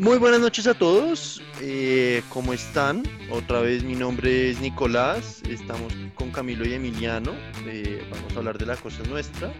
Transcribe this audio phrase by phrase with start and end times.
[0.00, 1.42] Muy buenas noches a todos.
[1.60, 3.02] Eh, ¿Cómo están?
[3.30, 5.42] Otra vez mi nombre es Nicolás.
[5.42, 7.32] Estamos con Camilo y Emiliano.
[7.66, 9.52] Eh, vamos a hablar de la cosa nuestra.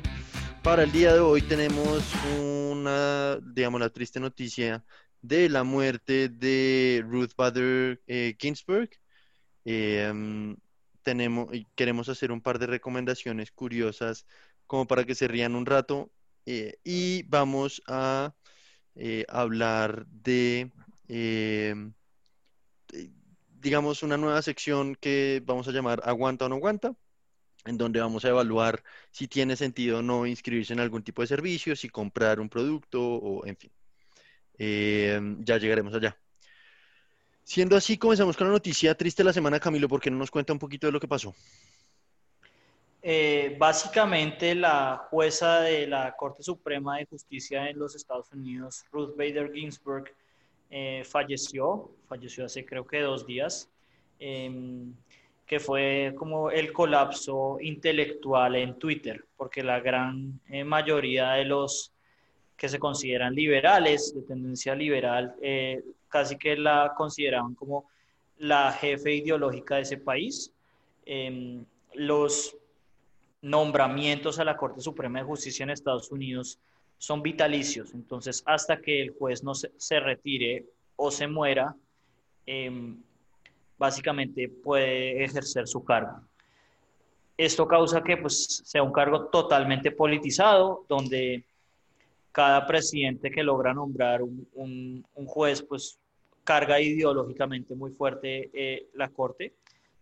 [0.63, 2.05] Para el día de hoy tenemos
[2.41, 4.85] una, digamos, la triste noticia
[5.23, 8.91] de la muerte de Ruth Bader eh, Ginsburg.
[9.65, 10.55] Eh,
[11.03, 14.27] tenemos, queremos hacer un par de recomendaciones curiosas
[14.67, 16.13] como para que se rían un rato.
[16.47, 18.35] eh, y vamos a
[18.99, 20.73] eh, hablar de,
[21.09, 21.75] eh,
[22.89, 23.11] de,
[23.61, 26.95] digamos, una nueva sección que vamos a llamar Aguanta o no aguanta,
[27.65, 31.29] en donde vamos a evaluar si tiene sentido o no inscribirse en algún tipo de
[31.29, 33.71] servicio, si comprar un producto o en fin.
[34.59, 36.19] Eh, ya llegaremos allá.
[37.45, 40.59] Siendo así, comenzamos con la noticia triste la semana, Camilo, porque no nos cuenta un
[40.59, 41.35] poquito de lo que pasó.
[43.03, 49.17] Eh, básicamente, la jueza de la Corte Suprema de Justicia en los Estados Unidos, Ruth
[49.17, 50.13] Bader Ginsburg,
[50.71, 53.71] eh, falleció, falleció hace creo que dos días,
[54.19, 54.51] eh,
[55.49, 61.91] que fue como el colapso intelectual en Twitter, porque la gran eh, mayoría de los
[62.55, 67.89] que se consideran liberales, de tendencia liberal, eh, casi que la consideraban como
[68.37, 70.53] la jefe ideológica de ese país.
[71.07, 72.58] Em, los
[73.41, 76.59] nombramientos a la Corte Suprema de Justicia en Estados Unidos
[76.99, 77.95] son vitalicios.
[77.95, 81.75] Entonces, hasta que el juez no se, retire o se muera,
[82.47, 82.95] eh,
[83.79, 86.21] básicamente puede ejercer su cargo.
[87.37, 91.45] Esto causa que pues, sea un cargo totalmente politizado, donde
[92.33, 96.01] cada presidente que logra nombrar un juez, pues
[96.49, 99.53] carga ideológicamente muy fuerte eh, la Corte.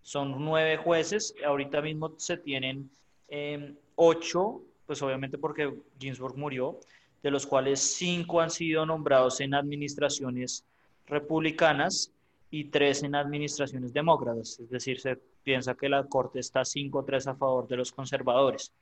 [0.01, 2.89] Son nueve jueces, ahorita mismo se tienen
[3.29, 6.79] eh, ocho, pues obviamente porque Ginsburg murió,
[7.23, 10.65] de los cuales cinco han sido nombrados en administraciones
[11.07, 12.13] republicanas
[12.51, 14.61] y tres en administraciones demócratas.
[14.61, 18.73] Es decir, se piensa que la Corte está 5-3 a favor de los conservadores.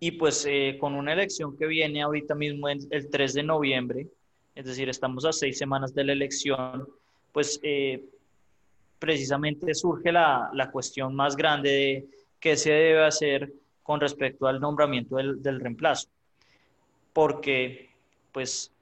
[0.00, 4.06] Y pues eh, con una elección que viene ahorita mismo en el 3 de noviembre,
[4.54, 6.88] es decir, estamos a seis semanas de la elección,
[7.32, 8.04] pues eh,
[8.98, 12.08] precisamente surge la, la cuestión más grande de
[12.40, 16.08] qué se debe hacer con respecto al nombramiento del, del, reemplazo.
[17.12, 17.90] Porque,
[18.32, 18.72] pues,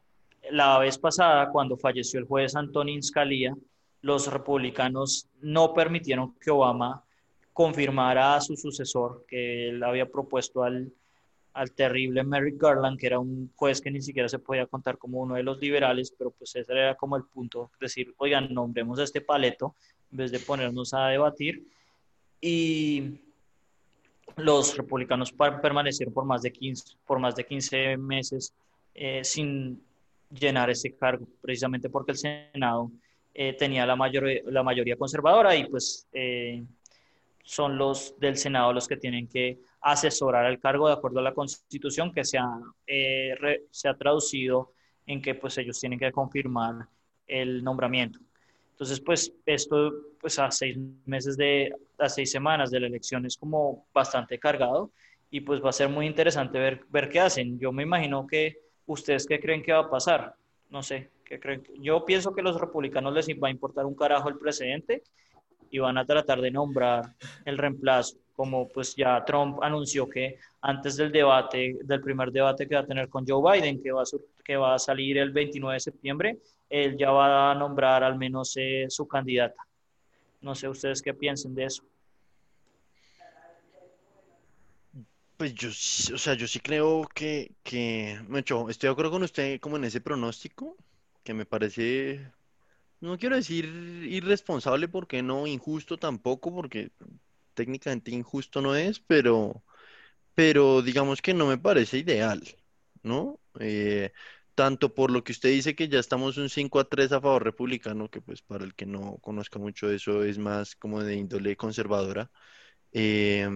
[0.50, 3.56] la vez pasada, cuando falleció el juez Antonin Scalia,
[4.02, 7.02] los republicanos no permitieron que Obama
[7.52, 10.92] confirmara a su sucesor, que él había propuesto al,
[11.54, 15.20] al terrible Merrick Garland, que era un juez que ni siquiera se podía contar como
[15.20, 19.04] uno de los liberales, pero pues ese era como el punto, decir, oigan, nombremos a
[19.04, 19.74] este paleto
[20.12, 21.66] en vez de ponernos a debatir.
[22.42, 23.20] Y
[24.36, 28.52] los republicanos permanecieron por más de 15, por más de 15 meses
[28.94, 29.82] eh, sin
[30.30, 32.90] llenar ese cargo, precisamente porque el Senado
[33.34, 36.64] eh, tenía la, mayor, la mayoría conservadora y pues eh,
[37.46, 41.34] son los del Senado los que tienen que asesorar al cargo de acuerdo a la
[41.34, 44.72] Constitución que se ha, eh, re, se ha traducido
[45.06, 46.88] en que pues ellos tienen que confirmar
[47.26, 48.18] el nombramiento.
[48.76, 50.76] Entonces, pues esto, pues a seis
[51.06, 54.90] meses de, a seis semanas de la elección es como bastante cargado
[55.30, 57.58] y pues va a ser muy interesante ver, ver qué hacen.
[57.58, 60.34] Yo me imagino que ustedes qué creen que va a pasar.
[60.68, 61.62] No sé, ¿qué creen?
[61.80, 65.02] Yo pienso que a los republicanos les va a importar un carajo el precedente
[65.70, 67.14] y van a tratar de nombrar
[67.46, 72.74] el reemplazo, como pues ya Trump anunció que antes del debate, del primer debate que
[72.74, 74.04] va a tener con Joe Biden, que va a,
[74.44, 76.38] que va a salir el 29 de septiembre,
[76.68, 79.62] él ya va a nombrar al menos eh, su candidata.
[80.40, 81.82] No sé ustedes qué piensen de eso.
[85.36, 88.12] Pues yo, o sea, yo sí creo que, que,
[88.68, 90.76] estoy de acuerdo con usted como en ese pronóstico,
[91.22, 92.32] que me parece,
[93.00, 93.66] no quiero decir
[94.08, 96.90] irresponsable, porque no, injusto tampoco, porque
[97.52, 99.62] técnicamente injusto no es, pero,
[100.34, 102.42] pero digamos que no me parece ideal,
[103.02, 103.38] ¿no?
[103.60, 104.12] Eh,
[104.56, 107.44] tanto por lo que usted dice que ya estamos un 5 a 3 a favor
[107.44, 111.56] republicano, que pues para el que no conozca mucho eso es más como de índole
[111.56, 112.30] conservadora.
[112.92, 113.48] Eh,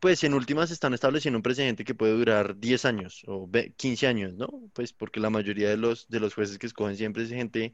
[0.00, 4.34] pues en últimas están estableciendo un precedente que puede durar 10 años o 15 años,
[4.34, 4.48] ¿no?
[4.74, 7.72] Pues porque la mayoría de los, de los jueces que escogen siempre es gente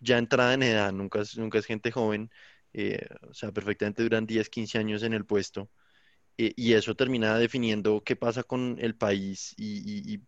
[0.00, 2.30] ya entrada en edad, nunca es, nunca es gente joven,
[2.72, 5.70] eh, o sea, perfectamente duran 10, 15 años en el puesto.
[6.38, 10.20] Eh, y eso termina definiendo qué pasa con el país y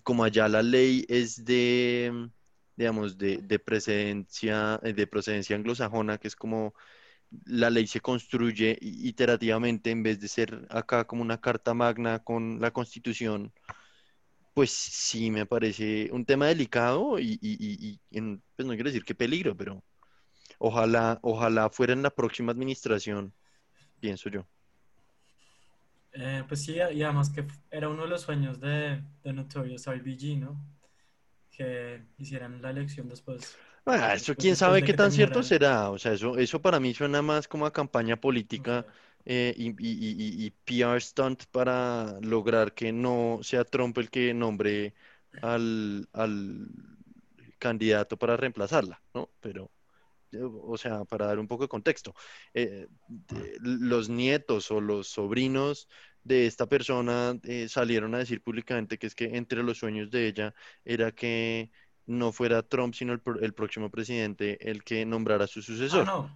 [0.00, 2.30] como allá la ley es de,
[2.76, 6.74] digamos, de, de, precedencia, de procedencia anglosajona, que es como
[7.46, 12.60] la ley se construye iterativamente en vez de ser acá como una carta magna con
[12.60, 13.52] la constitución,
[14.54, 18.20] Pues sí, me parece un tema delicado y, y- y- y
[18.56, 19.84] pues no quiero decir qué peligro, pero
[20.58, 23.34] ojalá, ojalá fuera en la próxima administración,
[24.00, 24.48] pienso yo.
[26.14, 30.36] Eh, pues sí, y además que era uno de los sueños de, de Notorious R.B.G.,
[30.38, 30.64] ¿no?
[31.50, 35.90] Que hicieran la elección después, Ah, eso quién sabe qué tan cierto será.
[35.90, 38.86] O sea, eso, eso para mí suena más como a campaña política
[39.26, 39.74] eh, y, y-
[40.44, 44.94] y- y- PR stunt para lograr que no sea Trump el que nombre
[45.40, 46.68] al, al
[47.58, 49.30] candidato para reemplazarla, ¿no?
[49.40, 49.70] Pero,
[50.42, 52.14] o sea, para dar un poco de contexto,
[52.54, 55.88] eh, de- los nietos o los sobrinos
[56.22, 60.26] de esta persona eh, salieron a decir públicamente que es que entre los sueños de
[60.28, 60.54] ella
[60.84, 61.70] era que
[62.06, 66.04] no fuera Trump, sino el, el próximo presidente el que nombrara a su Ah, sucesor.
[66.04, 66.30] no,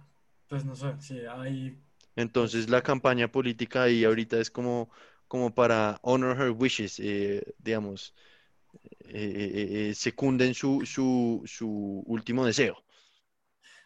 [0.47, 1.79] pues no sé, sí, ahí,
[2.15, 4.89] Entonces pues, la campaña política ahí ahorita es como,
[5.27, 8.13] como para honor her wishes, eh, digamos,
[9.01, 12.83] eh, secunden su, su, su último deseo.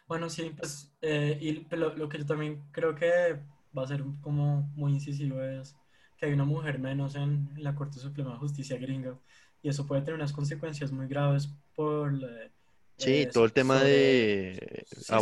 [0.06, 3.38] Bueno, sí, pues, eh, y pero lo que yo también creo que
[3.76, 5.74] va a ser como muy incisivo es
[6.16, 9.18] que hay una mujer menos en, en la Corte Suprema de Justicia gringa,
[9.62, 12.50] y eso puede tener unas consecuencias muy graves por, eh,
[12.96, 15.12] Sí, eh, todo el tema sobre, de sí,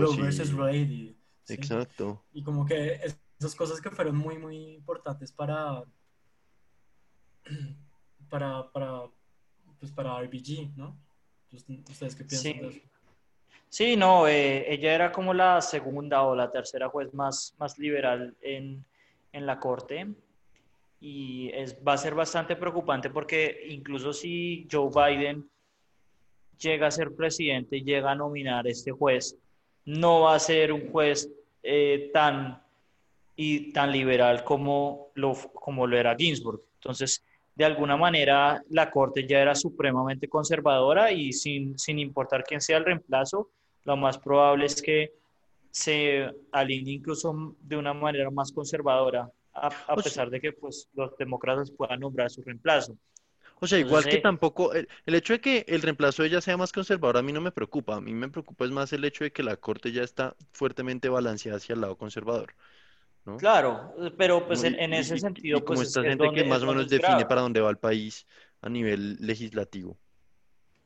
[0.00, 0.54] Roe versus y...
[0.54, 2.22] Wade, y, sí, Exacto.
[2.32, 5.82] y como que es- esas cosas que fueron muy, muy importantes para,
[8.28, 9.02] para, para,
[9.78, 10.98] pues para RBG, ¿no?
[11.50, 12.80] Pues, ¿Ustedes qué piensan de eso?
[13.74, 18.32] Sí, no, eh, ella era como la segunda o la tercera juez más, más liberal
[18.40, 18.84] en,
[19.32, 20.06] en la corte
[21.00, 25.50] y es, va a ser bastante preocupante porque incluso si Joe Biden
[26.56, 29.36] llega a ser presidente y llega a nominar a este juez,
[29.86, 31.28] no va a ser un juez
[31.64, 32.62] eh, tan,
[33.34, 36.62] y tan liberal como lo, como lo era Ginsburg.
[36.76, 37.24] Entonces,
[37.56, 42.76] de alguna manera, la Corte ya era supremamente conservadora y sin, sin importar quién sea
[42.76, 43.50] el reemplazo,
[43.84, 45.12] lo más probable es que
[45.70, 50.52] se alinee incluso de una manera más conservadora, a, a O sea, pesar de que
[50.52, 52.96] pues, los demócratas puedan nombrar su reemplazo.
[53.60, 56.28] o sea, igual Entonces, que eh, tampoco, el, el hecho de que el reemplazo de
[56.28, 58.92] ella sea más conservador a mí no me preocupa, a mí me preocupa es más
[58.92, 62.54] el hecho de que la corte ya está fuertemente balanceada hacia el lado conservador,
[63.26, 63.46] ¿no?
[63.46, 66.30] claro, pero pues Como- en, en ese y- sentido, como pues es, esta es gente
[66.30, 68.26] que donde, más es o menos define para dónde va el país
[68.60, 69.98] a nivel legislativo.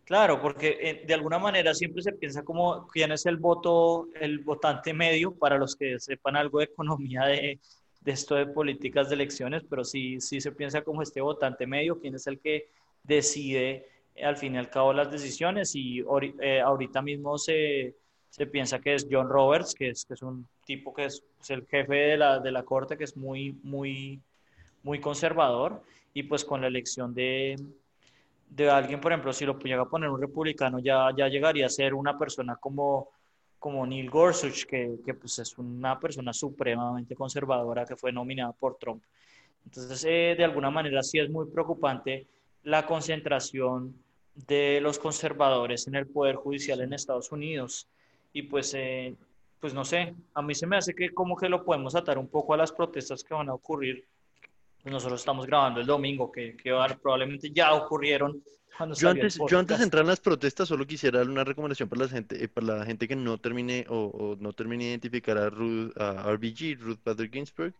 [0.08, 4.38] Claro, porque eh, de alguna manera siempre se piensa como quién es el voto, el
[4.38, 7.60] votante medio, para los que sepan algo de economía de,
[8.00, 12.00] de esto de políticas de elecciones, pero sí, sí se piensa como este votante medio,
[12.00, 12.70] quién es el que
[13.02, 16.02] decide eh, al fin y al cabo las decisiones y
[16.40, 17.94] eh, ahorita mismo se,
[18.30, 21.50] se piensa que es John Roberts, que es, que es un tipo que es, es
[21.50, 24.22] el jefe de la, de la corte, que es muy, muy,
[24.82, 25.82] muy conservador
[26.14, 27.56] y pues con la elección de
[28.50, 31.70] de alguien, por ejemplo, si lo llega a poner un republicano, ya, ya llegaría a
[31.70, 33.10] ser una persona como,
[33.58, 38.76] como Neil Gorsuch, que, que pues es una persona supremamente conservadora que fue nominada por
[38.76, 39.02] Trump.
[39.64, 42.26] Entonces, eh, de alguna manera sí es muy preocupante
[42.62, 43.94] la concentración
[44.46, 47.88] de los conservadores en el Poder Judicial en Estados Unidos.
[48.32, 49.14] Y pues, eh,
[49.60, 52.28] pues no sé, a mí se me hace que como que lo podemos atar un
[52.28, 54.04] poco a las protestas que van a ocurrir
[54.82, 58.42] pues nosotros estamos grabando el domingo, que, que probablemente ya ocurrieron
[58.78, 61.88] cuando Yo antes, yo antes de entrar en las protestas, solo quisiera dar una recomendación
[61.88, 64.90] para la gente, eh, para la gente que no termine o, o no termine de
[64.90, 67.74] identificar a, Ruth, a RBG, Ruth Bader Ginsburg.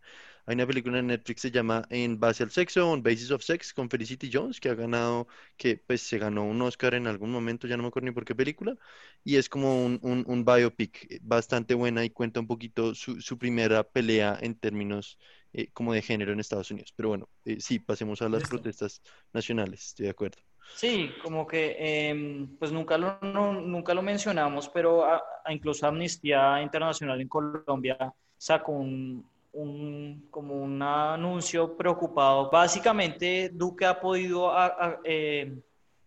[0.47, 3.45] Hay una película en Netflix que se llama En base al sexo, On Basis of
[3.45, 7.31] Sex, con Felicity Jones, que ha ganado, que pues se ganó un Oscar en algún
[7.31, 8.75] momento, ya no me acuerdo ni por qué película,
[9.23, 13.21] y es como un, un, un biopic eh, bastante buena y cuenta un poquito su,
[13.21, 15.19] su primera pelea en términos
[15.52, 16.93] eh, como de género en Estados Unidos.
[16.97, 19.02] Pero bueno, eh, sí, pasemos a las protestas
[19.33, 20.38] nacionales, estoy de acuerdo.
[20.75, 25.87] Sí, como que eh, pues nunca lo, no- nunca lo mencionamos, pero a- a incluso
[25.87, 32.50] Amnistía Internacional en Colombia sacó un, un- como un anuncio preocupado.
[32.50, 35.57] Básicamente, Duque ha podido a- a- eh,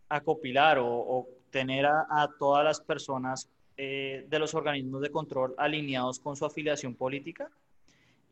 [0.10, 5.56] acopilar o, o tener a, a todas las personas eh, de los organismos de control
[5.58, 7.50] alineados con su afiliación política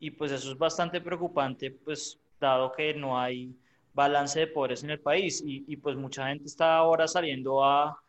[0.00, 3.54] y pues eso es bastante preocupante, pues dado que no hay
[3.92, 8.02] balance de poderes en el país y, y pues mucha gente está ahora saliendo a,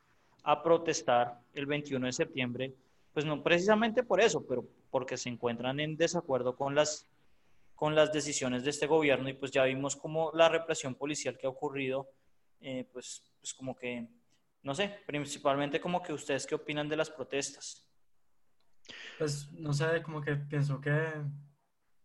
[0.43, 2.73] a protestar el 21 de septiembre,
[3.13, 7.05] pues no precisamente por eso, pero porque se encuentran en desacuerdo con las,
[7.75, 11.45] con las decisiones de este gobierno y pues ya vimos como la represión policial que
[11.45, 12.07] ha ocurrido,
[12.61, 14.07] eh, pues, pues como que,
[14.63, 17.85] no sé, principalmente como que ustedes qué opinan de las protestas.
[19.17, 21.11] Pues no sé, como que pienso que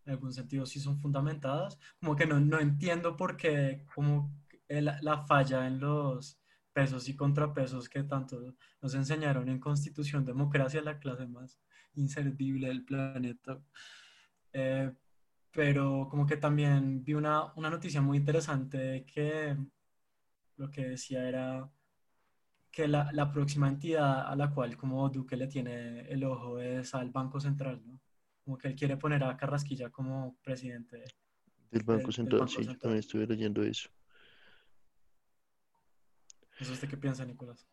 [0.07, 4.33] en algún sentido sí son fundamentadas, como que no, no entiendo por qué, como
[4.69, 6.39] la falla en los
[6.73, 11.59] pesos y contrapesos que tanto nos enseñaron en Constitución Democracia, la clase más
[11.95, 13.59] inservible del planeta.
[14.53, 14.93] Eh,
[15.51, 19.57] pero como que también vi una, una noticia muy interesante que
[20.57, 21.69] lo que decía era
[22.71, 26.93] que la, la, próxima entidad a la cual como Duque le tiene el ojo es
[26.93, 27.99] al Banco Central, ¿no?
[28.47, 31.03] Como que él quiere poner a Carrasquilla como presidente
[31.69, 33.89] del Banco Central, sí, yo también estuve leyendo eso.
[36.57, 37.67] ¿Eso usted qué piensa, Nicolás?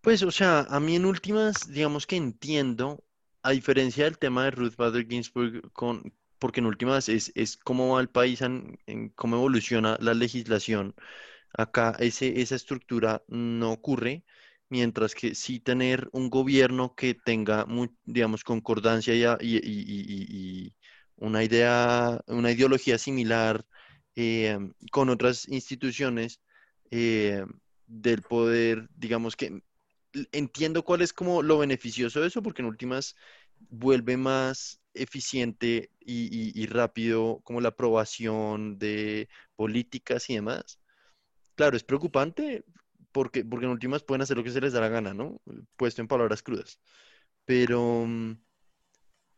[0.00, 3.04] Pues, o sea, a mí en últimas, digamos que entiendo,
[3.44, 7.94] a diferencia del tema de Ruth Bader Ginsburg, con, porque en últimas es, es cómo
[7.94, 8.80] va el país, en,
[9.14, 10.96] cómo evoluciona la legislación.
[11.52, 14.24] Acá ese, esa estructura no ocurre,
[14.70, 17.66] mientras que sí tener un gobierno que tenga,
[18.04, 20.72] digamos, concordancia y,
[21.16, 23.66] una idea, una ideología similar
[24.16, 24.58] eh,
[24.90, 26.40] con otras instituciones
[26.90, 27.44] eh,
[27.86, 29.62] del poder, digamos que
[30.32, 33.16] entiendo cuál es como lo beneficioso de eso, porque en últimas
[33.68, 40.80] vuelve más eficiente y, rápido como la aprobación de políticas y demás.
[41.54, 42.64] Claro, es preocupante
[43.12, 45.40] porque, porque en últimas pueden hacer lo que se les da la gana, ¿no?
[45.76, 46.80] Puesto en palabras crudas.
[47.44, 48.34] Pero, mm,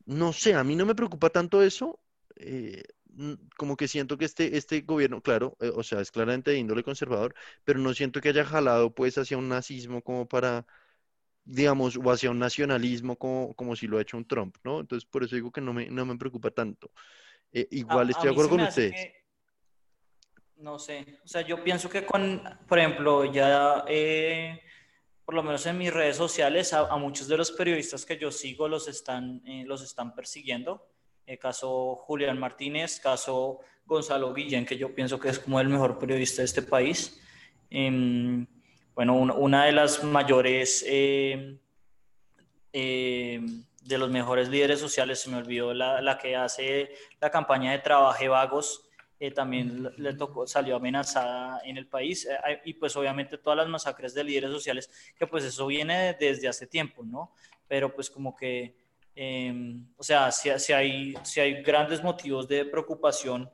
[0.07, 2.01] no sé, a mí no me preocupa tanto eso.
[2.37, 2.83] Eh,
[3.57, 6.83] como que siento que este, este gobierno, claro, eh, o sea, es claramente de índole
[6.83, 10.67] conservador, pero no siento que haya jalado pues hacia un nazismo como para,
[11.45, 14.81] digamos, o hacia un nacionalismo como, como si lo ha hecho un Trump, ¿no?
[14.81, 16.91] Entonces, por eso digo que no me, no me preocupa tanto.
[17.53, 19.11] Eh, igual estoy de acuerdo con ustedes.
[20.57, 23.85] No sé, o sea, yo pienso que con, por ejemplo, ya,
[25.25, 28.69] por lo menos en mis redes sociales, a, muchos de los periodistas que yo sigo
[28.69, 30.87] los están, los están persiguiendo
[31.27, 35.99] el caso Julián Martínez, caso Gonzalo Guillén, que yo pienso que es como el mejor
[35.99, 37.21] periodista de este país.
[37.71, 38.47] Em,
[38.95, 41.59] bueno, una, de las mayores, em,
[42.73, 47.79] de los mejores líderes sociales, se me olvidó la, la que hace la campaña de
[47.79, 48.89] Trabaje Vagos,
[49.23, 53.69] eh, también le tocó, salió amenazada en el país eh, y pues obviamente todas las
[53.69, 57.33] masacres de líderes sociales, que pues eso viene desde hace tiempo, ¿no?
[57.69, 58.83] Pero pues como que
[59.15, 63.51] Em, o sea, si, si, hay, si hay grandes motivos de preocupación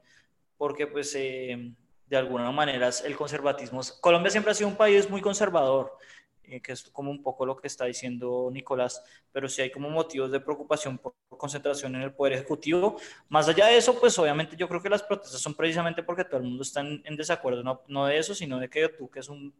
[0.56, 1.74] porque pues em,
[2.06, 5.96] de alguna manera el conservatismo, Colombia siempre ha sido un país muy conservador,
[6.48, 9.90] eh, que es como un poco lo que está diciendo Nicolás, pero si hay como
[9.90, 12.98] motivos de preocupación por, concentración en el Poder Ejecutivo.
[13.28, 16.38] Más allá de eso, pues obviamente yo creo que las protestas son precisamente porque todo
[16.38, 19.28] el mundo está en, desacuerdo, no, no, de eso, sino de que tú, que es
[19.28, 19.54] un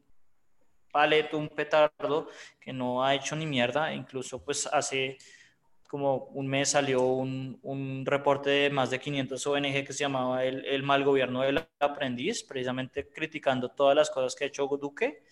[0.90, 2.28] paleto, un petardo,
[2.60, 5.18] que no ha hecho ni mierda, incluso pues hace
[5.88, 10.44] como un mes salió un, un, reporte de más de 500 ONG que se llamaba
[10.44, 15.22] el, el, mal gobierno del aprendiz, precisamente criticando todas las cosas que ha hecho Duque.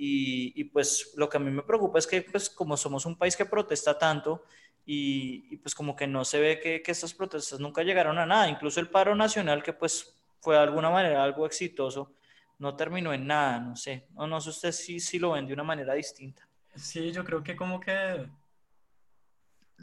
[0.00, 3.18] Y, y, pues lo que a mí me preocupa es que pues como somos un
[3.18, 4.44] país que protesta tanto
[4.86, 8.24] y, y pues como que no se ve que, que, estas protestas nunca llegaron a
[8.24, 12.14] nada, incluso el paro nacional que pues fue de alguna manera algo exitoso,
[12.58, 15.52] no terminó en nada, no sé, no, no sé usted si, si lo ven de
[15.52, 16.48] una manera distinta.
[16.76, 18.30] Sí, yo creo que como que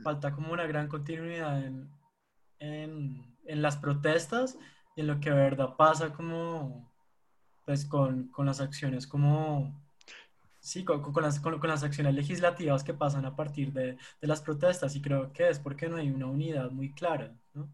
[0.01, 1.89] falta como una gran continuidad en,
[2.59, 4.57] en, en, las protestas
[4.95, 6.89] y en lo que de verdad pasa como,
[7.65, 9.84] pues con, con las acciones como,
[10.65, 14.41] sí, con, con, las, con, las acciones legislativas que pasan a partir de, de, las
[14.41, 17.69] protestas y creo que es porque no hay una unidad muy clara, ¿no?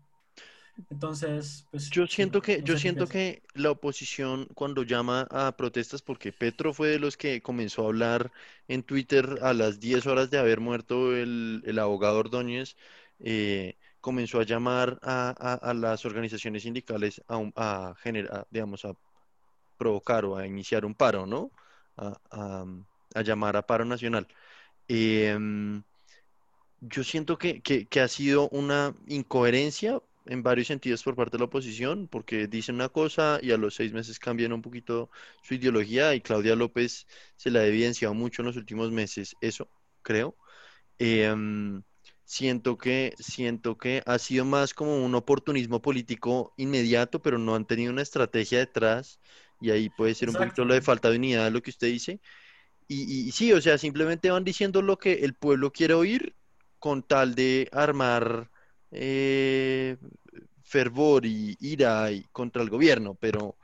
[0.89, 1.89] Entonces, pues...
[1.89, 6.89] Yo siento que, yo siento que la oposición cuando llama a protestas, porque Petro fue
[6.89, 8.31] de los que comenzó a hablar
[8.67, 12.75] en Twitter a las 10 horas de haber muerto el, el abogado Ordóñez,
[13.19, 18.93] eh, comenzó a llamar a, a, las organizaciones sindicales a, a generar, digamos, a
[19.77, 21.51] provocar o a iniciar un paro, ¿no?
[22.01, 22.65] A,
[23.13, 24.27] a llamar a paro nacional.
[24.87, 25.83] Em,
[26.81, 31.39] yo siento que, que, que, ha sido una incoherencia en varios sentidos por parte de
[31.39, 35.09] la oposición, porque dicen una cosa y a los seis meses cambian un poquito
[35.43, 39.69] su ideología y Claudia López se la ha evidenciado mucho en los últimos meses, eso
[40.01, 40.35] creo.
[40.99, 41.83] Em,
[42.25, 47.65] siento que, siento que ha sido más como un oportunismo político inmediato, pero no han
[47.65, 49.19] tenido una estrategia detrás
[49.61, 52.19] y ahí puede ser un poquito lo de falta de unidad, lo que usted dice.
[52.87, 56.35] Y, y sí, o sea, simplemente van diciendo lo que el pueblo quiere oír
[56.79, 58.49] con tal de armar
[58.91, 59.97] eh,
[60.63, 63.55] fervor y ira y contra el gobierno, pero...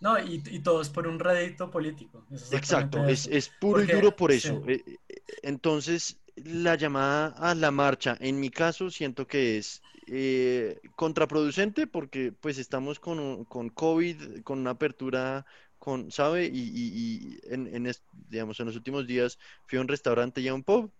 [0.00, 2.26] No, y, todo es por un rédito político.
[2.52, 4.62] Exacto, es, es, puro y duro por eso.
[4.66, 4.98] Eh, eh,
[5.42, 9.80] entonces, la llamada a la marcha, en mi caso, siento que es
[10.96, 15.46] contraproducente porque pues estamos con, con COVID, con una apertura
[15.78, 16.50] con, ¿sabe?
[16.52, 17.92] Y, en,
[18.28, 20.92] digamos, en los últimos días fui a un restaurante y a un pub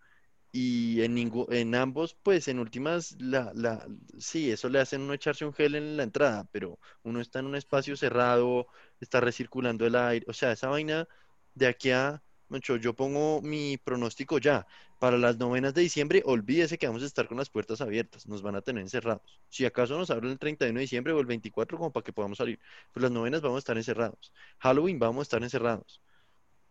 [0.52, 1.18] y en,
[1.50, 3.87] en ambos, pues en últimas, la, la,
[4.18, 7.46] sí, eso le hacen uno echarse un gel en la entrada, pero uno está en
[7.46, 8.68] un espacio cerrado,
[9.00, 11.08] está recirculando el aire, o sea, esa vaina
[11.54, 14.66] de aquí a, mucho, yo pongo mi pronóstico ya,
[14.98, 18.42] para las novenas de diciembre, olvídese que vamos a estar con las puertas abiertas, nos
[18.42, 19.40] van a tener encerrados.
[19.48, 22.38] Si acaso nos abren el 31 de diciembre o el 24 como para que podamos
[22.38, 22.58] salir,
[22.92, 24.32] pues las novenas vamos a estar encerrados.
[24.58, 26.00] Halloween vamos a estar encerrados.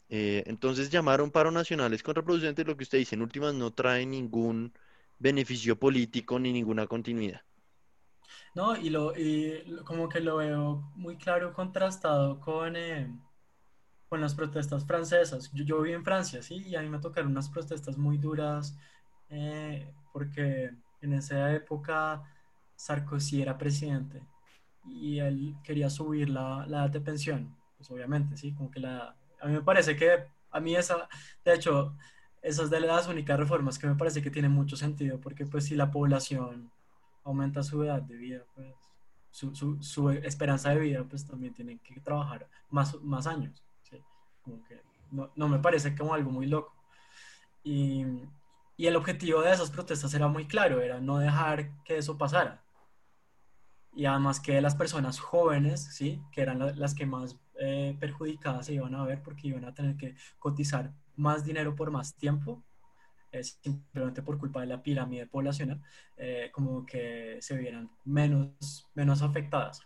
[0.09, 3.53] Eh, entonces llamar a un paro nacional es contraproducente, lo que usted dice, en últimas
[3.53, 4.73] no trae ningún
[5.19, 7.41] beneficio político ni ninguna continuidad.
[8.55, 9.13] No, y, lo,
[9.85, 13.11] como que lo veo muy claro contrastado con, eh,
[14.13, 15.49] con las protestas francesas.
[15.55, 18.77] Yo, viví en Francia, sí, y a mí me tocaron unas protestas muy duras
[19.29, 20.69] eh, porque
[21.01, 22.21] en esa época
[22.75, 24.21] Sarkozy era presidente
[24.85, 29.15] y él quería subir la, la edad de pensión, pues obviamente, sí, como que la,
[29.41, 31.09] a mí me parece que, a mí esa,
[31.43, 31.97] de hecho,
[32.43, 35.75] esas de las únicas reformas que me parece que tienen mucho sentido, porque pues si
[35.75, 36.71] la población
[37.23, 38.75] aumenta su edad de vida, pues
[39.31, 43.63] su, su, su esperanza de vida, pues también tienen que trabajar más, más años.
[45.11, 46.73] No, no, me parece como algo muy loco.
[47.63, 48.05] Y,
[48.77, 52.63] y el objetivo de esas protestas era muy claro, era no dejar que eso pasara.
[53.95, 56.21] Y además que las personas jóvenes, ¿sí?
[56.31, 59.95] que eran las que más eh, perjudicadas se iban a ver porque iban a tener
[59.97, 62.63] que cotizar más dinero por más tiempo,
[63.41, 65.81] simplemente por culpa de la pirámide poblacional,
[66.17, 69.81] eh, como que se vieran menos, menos afectadas.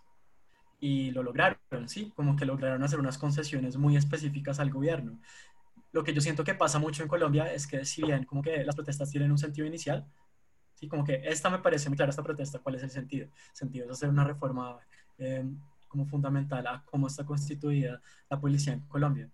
[0.79, 5.19] Y lo lograron, sí, como que lograron hacer unas concesiones muy específicas al gobierno.
[5.91, 8.63] Lo que yo siento que pasa mucho en Colombia es que si bien como que
[8.63, 10.05] las protestas tienen un sentido inicial,
[10.75, 13.25] sí, como que esta me parece muy clara, esta protesta, ¿cuál es el sentido?
[13.25, 14.77] El sentido es hacer una reforma
[15.17, 15.45] eh,
[15.87, 19.29] como fundamental a cómo está constituida la policía en Colombia.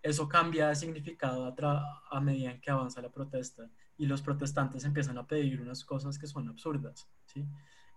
[0.00, 4.84] Eso cambia de significado a, a medida en que avanza la protesta y los protestantes
[4.84, 7.44] empiezan a pedir unas cosas que son absurdas, ¿sí?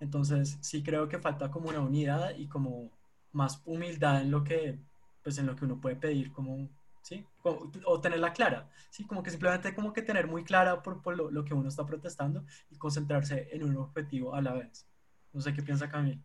[0.02, 2.90] Entonces, sí creo que falta como una unidad y como
[3.32, 4.78] más humildad en lo que,
[5.24, 6.68] pues en lo que uno puede pedir, como,
[7.04, 7.24] ¿sí?
[7.44, 9.06] o tenerla clara, ¿sí?
[9.06, 11.86] Como que simplemente como que tener muy clara por, por lo, lo, que uno está
[11.86, 14.88] protestando y concentrarse en un objetivo a la vez.
[15.34, 16.20] No sé qué piensa Camille.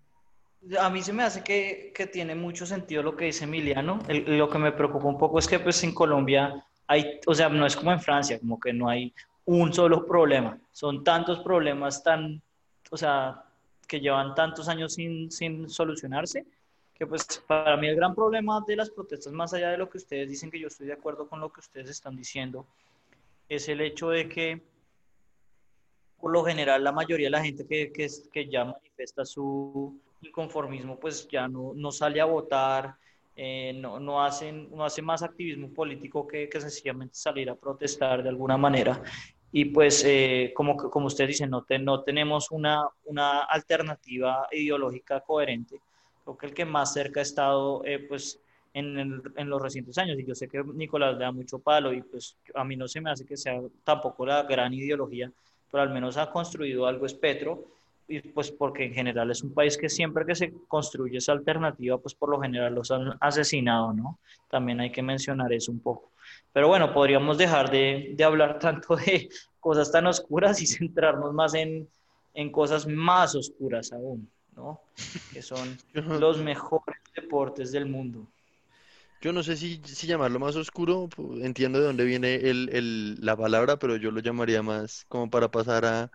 [0.81, 4.01] A mí se me hace que, que tiene mucho sentido lo que dice Emiliano.
[4.09, 7.67] lo que me preocupa un poco es que pues en Colombia hay, o sea, no
[7.67, 10.59] es como en Francia, como que no hay un solo problema.
[10.73, 12.43] Son tantos problemas tan,
[12.91, 13.46] o sea,
[13.87, 16.47] que llevan tantos años sin, sin solucionarse,
[16.95, 19.99] que pues para mí el gran problema de las protestas, más allá de lo que
[19.99, 22.67] ustedes dicen, que yo estoy de acuerdo con lo que ustedes están diciendo,
[23.49, 24.63] es el hecho de que
[26.19, 30.99] por lo general la mayoría de la gente que, que, que ya manifiesta su, inconformismo
[30.99, 32.97] pues ya no, no sale a votar,
[33.37, 38.23] eh, no, no, hacen, no hace más activismo político que, que, sencillamente salir a protestar
[38.23, 39.03] de alguna manera.
[39.53, 45.81] Y pues, eh, como, como usted dice, no, no tenemos una, una alternativa ideológica coherente.
[46.25, 48.41] Creo que el que más cerca ha estado, eh, pues,
[48.75, 52.03] en, en, los recientes años, y yo sé que Nicolás le da mucho palo, y
[52.03, 55.33] pues a mí no se me hace que sea tampoco la gran ideología,
[55.71, 57.65] pero al menos ha construido algo, es Petro,
[58.09, 61.99] y pues porque en general es un país que siempre que se construye esa alternativa,
[61.99, 64.19] pues por lo general los han asesinado, ¿no?
[64.49, 66.11] También hay que mencionar eso un poco.
[66.57, 69.29] Pero bueno, podríamos dejar de, de hablar tanto de
[69.61, 71.87] cosas tan oscuras y centrarnos más en,
[72.33, 74.81] en cosas más oscuras aún, ¿no?
[75.35, 75.77] Que son
[76.19, 78.27] los mejores deportes del mundo.
[79.21, 81.11] Yo no sé si, si llamarlo más oscuro,
[81.43, 85.51] entiendo de dónde viene el, el, la palabra, pero yo lo llamaría más como para
[85.51, 86.11] pasar a,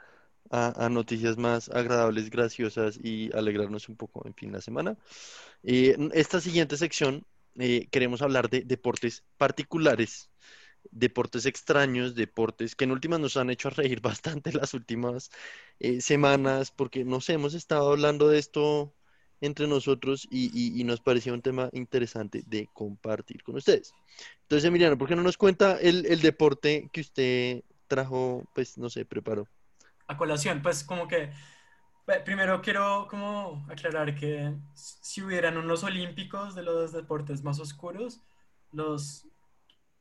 [0.49, 4.97] a, noticias más agradables, graciosas y alegrarnos un poco, en fin, la semana.
[5.61, 7.27] Eh, esta siguiente sección
[7.59, 10.29] eh, queremos hablar de deportes particulares,
[10.91, 15.29] deportes extraños, deportes que en últimas nos han hecho reír bastante las últimas
[15.79, 18.93] eh, semanas, porque no sé, hemos estado hablando de esto
[19.41, 23.91] entre nosotros y, nos parecía un tema interesante de compartir con ustedes.
[24.43, 28.89] Entonces, Emiliano, ¿por qué no nos cuenta el, el deporte que usted trajo, pues, no
[28.89, 29.47] sé, preparó?
[30.11, 31.31] a colación, pues como que
[32.19, 38.21] primero quiero como aclarar que si hubieran unos olímpicos de los deportes más oscuros,
[38.71, 39.25] los,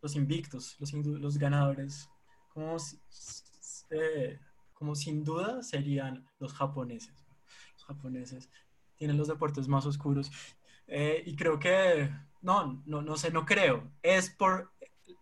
[0.02, 2.08] los invictos, los, los ganadores,
[2.52, 2.76] como,
[3.90, 4.38] eh,
[4.74, 7.14] como sin duda serían los japoneses.
[7.74, 8.50] Los japoneses
[8.96, 10.30] tienen los deportes más oscuros.
[10.86, 12.10] Eh, y creo que,
[12.42, 13.90] no, no, no sé, no creo.
[14.02, 14.72] Es por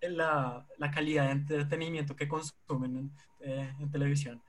[0.01, 4.43] la, la calidad de entretenimiento que consumen en, eh, en televisión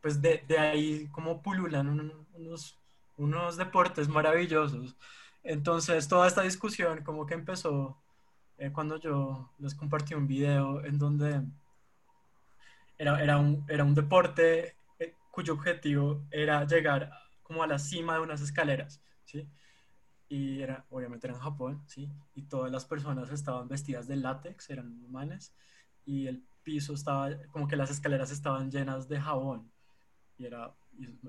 [0.00, 1.88] pues de, de, ahí como pululan
[2.34, 2.78] unos,
[3.16, 4.96] unos deportes maravillosos.
[5.42, 7.98] Entonces, toda esta discusión como que empezó
[8.58, 11.42] eh, cuando yo les compartí un video en donde
[12.98, 17.10] era, era, un, era un deporte eh, cuyo objetivo era llegar
[17.42, 19.48] como a la cima de unas escaleras, ¿sí?
[20.28, 22.08] Y era, obviamente era en Japón, ¿sí?
[22.34, 25.54] Y todas las personas estaban vestidas de látex, eran humanas,
[26.06, 29.70] y el piso estaba, como que las escaleras estaban llenas de jabón,
[30.38, 30.74] y era,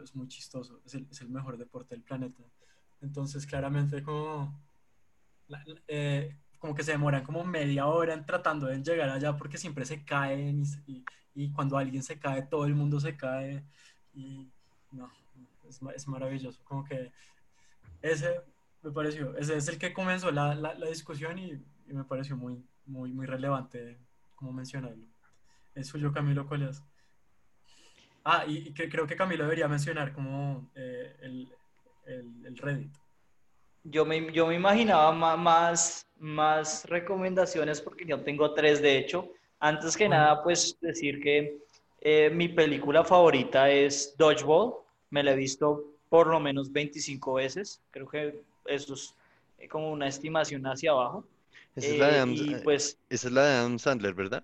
[0.03, 2.41] es, muy chistoso, es el, es el, mejor deporte del planeta.
[3.01, 4.59] Entonces, claramente, como,
[5.87, 9.85] eh, como que se demoran como media hora en tratando de llegar allá porque siempre
[9.85, 11.03] se caen y,
[11.35, 13.63] y cuando alguien se cae, todo el mundo se cae.
[14.13, 14.49] Y
[14.91, 15.11] no,
[15.67, 16.59] es, es maravilloso.
[16.63, 17.11] Como que
[18.01, 18.41] ese
[18.81, 21.53] me pareció, ese es el que comenzó la, la, la discusión y,
[21.87, 23.97] y, me pareció muy, muy, muy relevante
[24.35, 25.07] como mencionarlo.
[25.75, 26.81] Es suyo, Camilo, ¿cuál es?
[28.23, 31.47] Ah, y, y que, creo que Camilo debería mencionar como eh, el,
[32.05, 32.91] el, el, Reddit.
[33.83, 39.29] Yo me, yo me imaginaba más, más recomendaciones porque yo tengo tres, de hecho.
[39.59, 41.59] Antes que nada, pues decir que
[42.01, 44.75] eh, mi película favorita es Dodgeball.
[45.11, 47.81] Me la he visto por lo menos 25 veces.
[47.91, 49.15] Creo que eso es
[49.59, 51.25] eh, como una estimación hacia abajo.
[51.75, 54.43] Esa es, la de Adam, y, pues, esa es la de Adam Sandler, ¿verdad?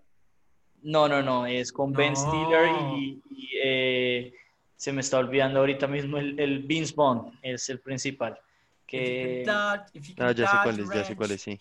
[0.83, 1.45] No, no, no.
[1.45, 2.19] Es con Ben no.
[2.19, 4.33] Stiller y, y eh,
[4.75, 7.33] se me está olvidando ahorita mismo el, el Vince Bond.
[7.41, 8.39] Es el principal.
[8.87, 9.45] Que...
[9.47, 9.85] Ah,
[10.33, 11.59] ya sé cuál es, ya sé cuál es, sí.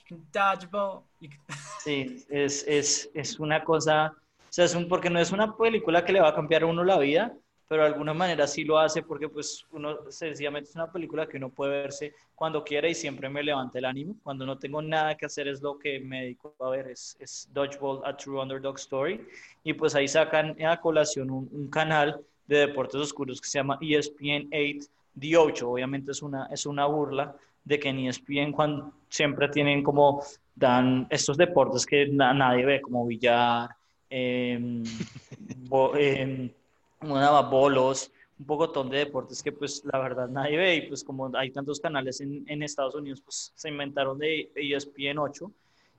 [1.85, 6.04] Sí, es, es, es una cosa, o sea, es un, porque no es una película
[6.04, 7.33] que le va a cambiar a uno la vida,
[7.70, 11.37] pero de alguna manera sí lo hace porque pues uno sencillamente es una película que
[11.37, 14.16] uno puede verse cuando quiera y siempre me levanta el ánimo.
[14.24, 17.48] Cuando no tengo nada que hacer es lo que me dedico a ver, es, es
[17.52, 19.24] Dodgeball, A True Underdog Story.
[19.62, 23.78] Y pues ahí sacan a colación un, un canal de deportes oscuros que se llama
[23.80, 25.70] ESPN 8 The 8.
[25.70, 30.24] Obviamente es una, es una burla de que en ESPN cuando siempre tienen como
[30.56, 33.70] dan estos deportes que na, nadie ve, como billar,
[34.11, 34.59] eh,
[35.68, 36.52] bo, eh,
[37.00, 41.50] bolos, un pocotón de deportes que pues la verdad nadie ve y pues como hay
[41.50, 45.50] tantos canales en, en Estados Unidos pues se inventaron de ESPN 8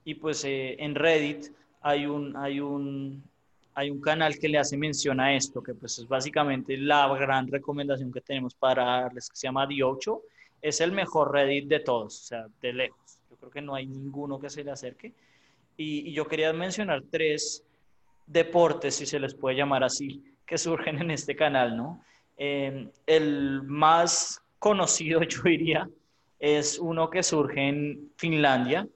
[0.04, 1.46] y pues eh, en Reddit
[1.80, 3.22] hay un, hay un,
[3.74, 7.48] hay un canal que le hace mención a esto, que pues es básicamente la gran
[7.48, 10.20] recomendación que tenemos para darles, que se llama The8.
[10.60, 13.18] Es el mejor Reddit de todos, o sea, de lejos.
[13.30, 15.12] Yo creo que no hay ninguno que se le acerque.
[15.76, 17.64] Y, y yo quería mencionar tres
[18.26, 22.04] deportes, si se les puede llamar así, que surgen en este canal, ¿no?
[22.36, 25.88] Eh, el más conocido, yo diría,
[26.38, 28.86] es uno que surge en Finlandia,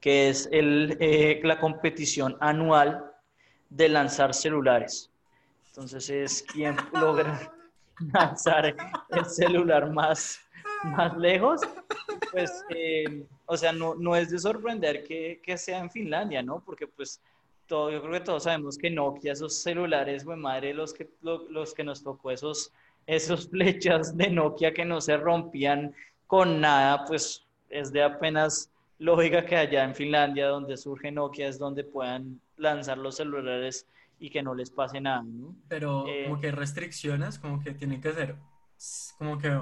[0.00, 3.10] que es el, eh, la competición anual
[3.70, 5.10] de lanzar celulares.
[5.70, 7.52] Entonces es quien logra
[8.12, 8.66] lanzar
[9.08, 10.38] el celular más,
[10.84, 11.60] más lejos.
[12.30, 16.62] Pues, eh, o sea, no, no, es de sorprender que, que, sea en Finlandia, ¿no?
[16.64, 17.20] Porque pues
[17.66, 21.48] todo, yo creo que todos sabemos que Nokia, esos celulares, güey, madre, los que, lo,
[21.50, 22.72] los que nos tocó esos,
[23.06, 25.94] esos flechas de Nokia que no se rompían
[26.26, 31.58] con nada, pues es de apenas lógica que allá en Finlandia, donde surge Nokia, es
[31.58, 33.86] donde puedan lanzar los celulares
[34.18, 35.54] y que no les pase nada, ¿no?
[35.68, 38.36] Pero eh, como que restricciones, como que tienen que ser,
[39.18, 39.60] como que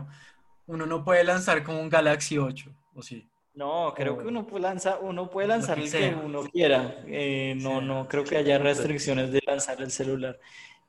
[0.66, 3.28] uno no puede lanzar como un Galaxy 8, ¿o sí?
[3.54, 7.02] No, creo que uno puede lanzar, uno puede lanzar que el que uno quiera.
[7.06, 10.38] Eh, no, no creo que haya restricciones de lanzar el celular.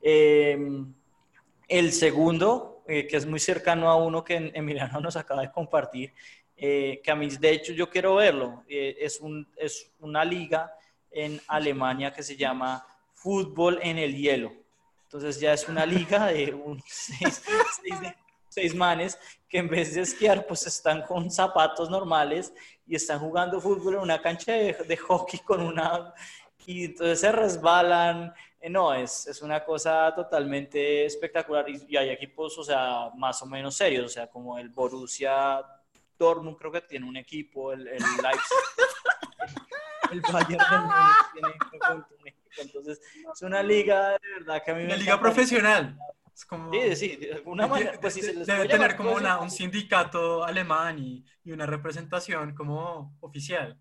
[0.02, 0.58] Eh,
[1.68, 6.12] el segundo, eh, que es muy cercano a uno que Emiliano nos acaba de compartir,
[6.56, 8.64] que a mí, de hecho, yo quiero verlo.
[8.66, 10.72] es, un, es una liga
[11.10, 14.52] en Alemania que se llama Fútbol en el Hielo.
[15.04, 17.42] Entonces ya es una liga de un seis,
[17.82, 18.14] seis,
[18.56, 22.52] seis, manes que en vez de esquiar pues están con zapatos normales
[22.86, 26.14] y están jugando fútbol en una cancha de, de hockey con una...
[26.68, 28.34] Y entonces se resbalan.
[28.70, 33.46] No, es, es una cosa totalmente espectacular y, y hay equipos, o sea, más o
[33.46, 35.64] menos serios, o sea, como el Borussia
[36.18, 38.58] Dortmund creo que tiene un equipo, el, el Leipzig.
[40.10, 40.64] el Bayern
[41.32, 42.06] tiene un equipo.
[42.58, 43.00] Entonces,
[43.32, 45.96] es una liga de verdad que a mí una me liga profesional.
[46.36, 47.98] Es como, sí, sí, de alguna manera.
[47.98, 52.54] Pues, si se les debe tener como una, un sindicato alemán y, y, una representación
[52.54, 53.80] como oficial.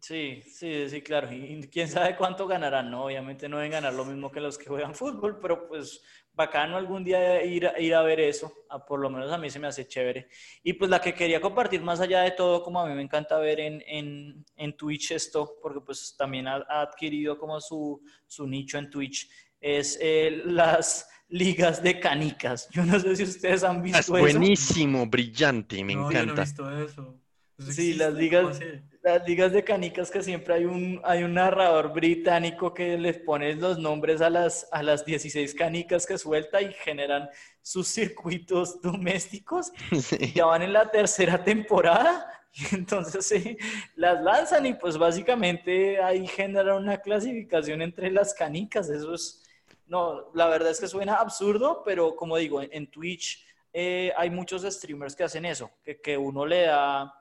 [0.00, 1.32] Sí, sí, sí, claro.
[1.32, 3.04] Y quién sabe cuánto ganarán, ¿no?
[3.04, 6.02] Obviamente no deben ganar lo mismo que los que juegan fútbol, pero pues
[6.32, 8.52] bacano algún día ir, ir a ver eso.
[8.70, 10.26] A, por lo menos a mí se me hace chévere.
[10.64, 13.38] Y pues la que quería compartir más allá de todo, como a mí me encanta
[13.38, 18.48] ver en, en, en Twitch esto, porque pues también ha, ha adquirido como su, su
[18.48, 19.30] nicho en Twitch,
[19.60, 22.68] es eh, las ligas de canicas.
[22.70, 24.12] Yo no sé si ustedes han visto Es eso.
[24.18, 26.42] buenísimo, brillante, me No, yo no he encanta.
[26.42, 27.20] visto eso.
[27.58, 28.04] ¿Eso Sí, existe?
[28.04, 28.60] las ligas-.
[29.02, 33.54] Las ligas de canicas que siempre hay un, hay un narrador británico que les pone
[33.54, 37.28] los nombres a las, a las 16 canicas que suelta y generan
[37.60, 39.72] sus circuitos domésticos.
[40.00, 40.32] Sí.
[40.34, 43.58] Ya van en la tercera temporada y entonces sí,
[43.96, 48.88] las lanzan y pues básicamente ahí generan una clasificación entre las canicas.
[48.88, 49.43] Eso es,
[49.86, 54.62] no, la verdad es que suena absurdo, pero como digo, en, Twitch eh, hay muchos
[54.62, 55.70] streamers que hacen eso,
[56.02, 57.12] que, uno le da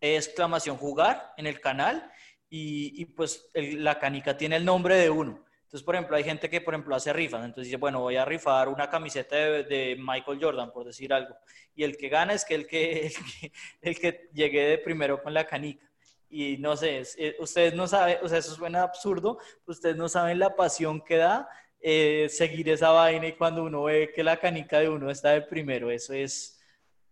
[0.00, 2.10] exclamación jugar en el canal
[2.48, 5.44] y, pues la canica tiene el nombre de uno.
[5.64, 7.44] Entonces, por ejemplo, hay gente que, por ejemplo, hace rifas.
[7.44, 11.34] Entonces dice, bueno, voy a rifar una camiseta de, Michael Jordan, por decir algo.
[11.74, 13.12] Y el que gana es que el que,
[13.82, 15.84] el que, llegue primero con la canica.
[16.30, 20.38] Y no sé, eh, ustedes no saben, o sea, eso suena absurdo, ustedes no saben
[20.38, 21.48] la pasión que da
[21.86, 25.42] eh, seguir esa vaina y cuando uno ve que la canica de uno está de
[25.42, 26.58] primero, eso es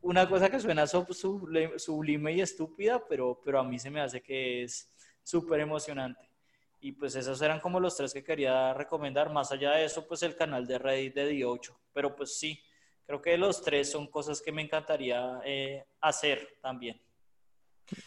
[0.01, 4.01] una cosa que suena sub- sublime, sublime y estúpida, pero, pero a mí se me
[4.01, 4.91] hace que es
[5.23, 6.31] súper emocionante.
[6.81, 9.31] Y pues esos eran como los tres que quería recomendar.
[9.31, 11.79] Más allá de eso, pues el canal de Reddit de D8.
[11.93, 12.59] Pero pues sí,
[13.07, 16.99] creo que los tres son cosas que me encantaría eh, hacer también.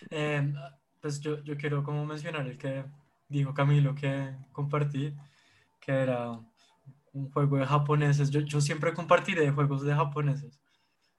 [0.10, 0.52] Eh,
[1.00, 2.84] pues yo, yo quiero como mencionar el que
[3.30, 5.14] dijo Camilo que compartí,
[5.80, 6.40] que era
[7.16, 8.30] un juego de japoneses.
[8.30, 10.60] Yo, yo siempre compartiré juegos de japoneses,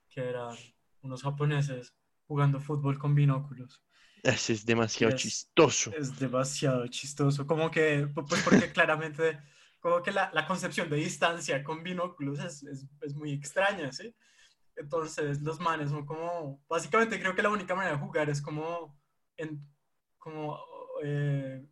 [0.09, 0.55] que eran
[1.01, 1.93] unos japoneses
[2.27, 3.83] jugando fútbol con binóculos.
[4.23, 5.91] Ese es demasiado Es- chistoso.
[5.95, 9.39] Es demasiado chistoso, como que, pues porque claramente,
[9.79, 14.13] como que la, la concepción de distancia con binóculos es, es, es muy extraña, ¿sí?
[14.75, 18.95] Entonces los manes son como, básicamente creo que la única manera de jugar es como,
[19.35, 19.65] en,
[20.19, 20.59] como
[21.03, 21.65] eh,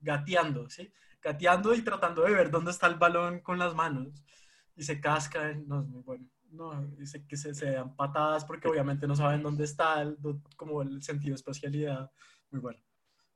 [0.00, 0.90] gateando, ¿sí?
[1.26, 4.12] Gateando y tratando de ver dónde está el balón con las manos
[4.76, 6.24] y se cascan, no es muy bueno.
[6.52, 10.16] No, dice que se, se dan patadas porque obviamente no saben dónde está, el,
[10.56, 12.12] como el sentido de espacialidad.
[12.52, 12.78] Muy bueno,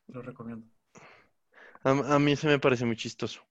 [0.07, 0.69] lo recomiendo.
[1.83, 3.43] A, a mí se me parece muy chistoso.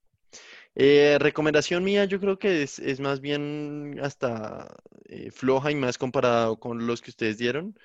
[0.74, 4.74] Eh, recomendación mía, yo creo que es, es más bien hasta
[5.04, 7.78] eh, floja y más comparado con los que ustedes dieron.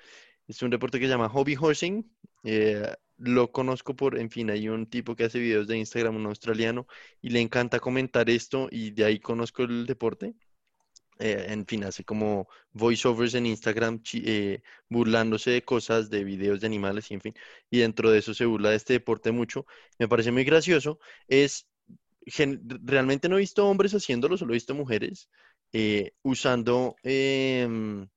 [0.47, 2.09] Es un deporte que se llama hobby horsing.
[2.45, 6.25] Eh, lo conozco por, en fin, hay un tipo que hace videos de Instagram, un
[6.27, 6.87] australiano,
[7.21, 10.35] y le encanta comentar esto y de ahí conozco el deporte.
[11.19, 16.67] Eh, en fin, hace como voiceovers en Instagram eh, burlándose de cosas, de videos de
[16.67, 17.33] animales y en fin,
[17.69, 19.65] y dentro de eso se burla de este deporte mucho.
[19.97, 20.99] Me parece muy gracioso.
[21.27, 21.67] Es
[22.83, 25.29] realmente no he visto hombres haciéndolo, solo he visto mujeres
[25.73, 28.07] eh, usando em,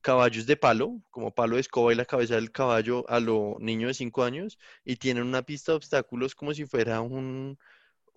[0.00, 3.88] caballos de palo, como palo de escoba y la cabeza del caballo a lo niño
[3.88, 7.58] de 5 años, y tienen una pista de obstáculos como si fuera un,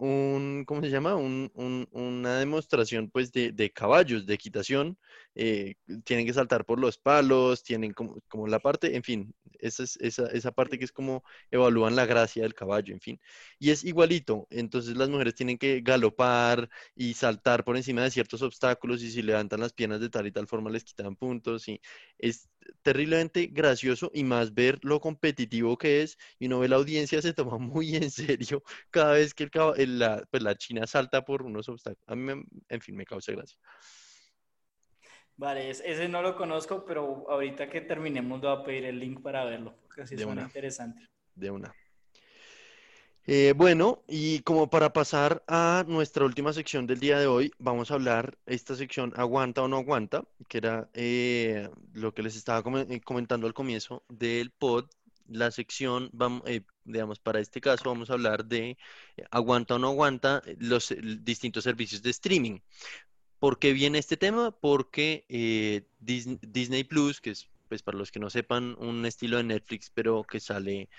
[0.06, 1.16] un ¿cómo se llama?
[1.16, 4.98] Un- un- una demostración pues de, de caballos, de equitación.
[5.36, 9.84] eh, tienen que saltar por los palos, tienen como, como la parte, en fin, esa,
[9.84, 13.20] es, esa, esa parte que es como evalúan la gracia del caballo, en fin.
[13.60, 18.42] Y es igualito, entonces las mujeres tienen que galopar y saltar por encima de ciertos
[18.42, 21.80] obstáculos y si levantan las piernas de tal y tal forma les quitan puntos y
[22.18, 22.50] es
[22.84, 27.34] terriblemente gracioso y más ver lo competitivo que es y uno ve la audiencia se
[27.34, 31.43] toma muy en serio cada vez que el el- la, pues la china salta por
[31.43, 32.04] unos obstáculos.
[32.08, 33.58] A mí, me- en fin, me causa gracia.
[35.38, 39.21] Vale, es- ese no lo conozco, pero ahorita que terminemos voy a pedir el link
[39.21, 40.47] para verlo, porque sí De suena una.
[40.47, 41.08] interesante.
[41.36, 41.76] De una.
[43.28, 47.92] Eh, bueno, y como para pasar a nuestra última sección del día de hoy, vamos
[47.92, 52.64] a hablar esta sección aguanta o no aguanta, que era eh, lo que les estaba
[52.90, 54.86] eh, comentando al comienzo del pod.
[55.28, 58.78] La sección, vamos, eh, digamos, para este caso vamos a hablar de
[59.30, 62.60] aguanta o no aguanta los distintos servicios de streaming.
[63.40, 64.52] ¿Por qué viene este tema?
[64.52, 65.26] Porque
[66.00, 69.90] Dis- Disney Plus, que es, pues para los que no sepan, un estilo de Netflix,
[69.90, 70.90] pero que sale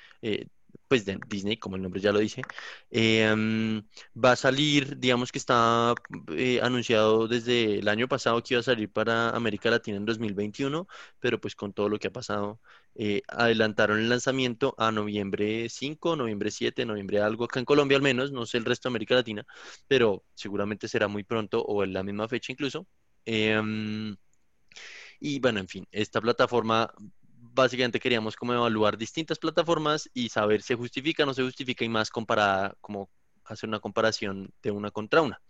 [0.89, 2.43] pues de Disney, como el nombre ya lo dice,
[2.91, 3.79] mm,
[4.23, 5.95] va a salir, digamos que está
[6.37, 10.87] eh, anunciado desde el año pasado que iba a salir para América Latina en 2021,
[11.19, 12.61] pero pues con todo lo que ha pasado,
[12.95, 18.03] eh, adelantaron el lanzamiento a noviembre 5, noviembre 7, noviembre algo, acá en Colombia al
[18.03, 19.47] menos, no sé el resto de América Latina,
[19.89, 22.87] pero seguramente será muy pronto o en la misma fecha incluso.
[23.25, 24.17] Em,
[25.21, 26.93] y bueno, en fin, esta plataforma,
[27.55, 31.88] básicamente queríamos como evaluar distintas plataformas y saber si justifica o no se justifica y
[31.88, 33.11] más comparada, como
[33.45, 35.41] hacer una comparación de una contra una.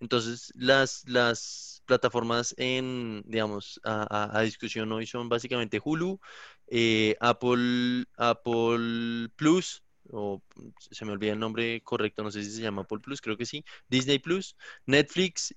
[0.00, 6.20] Entonces, las, las plataformas en, digamos, a, a- discusión hoy son básicamente Hulu,
[6.68, 10.42] eh, Apple, Apple Plus, o
[10.78, 13.46] se me olvida el nombre correcto, no sé si se llama Apple Plus, creo que
[13.46, 15.54] sí, Disney Plus, Netflix,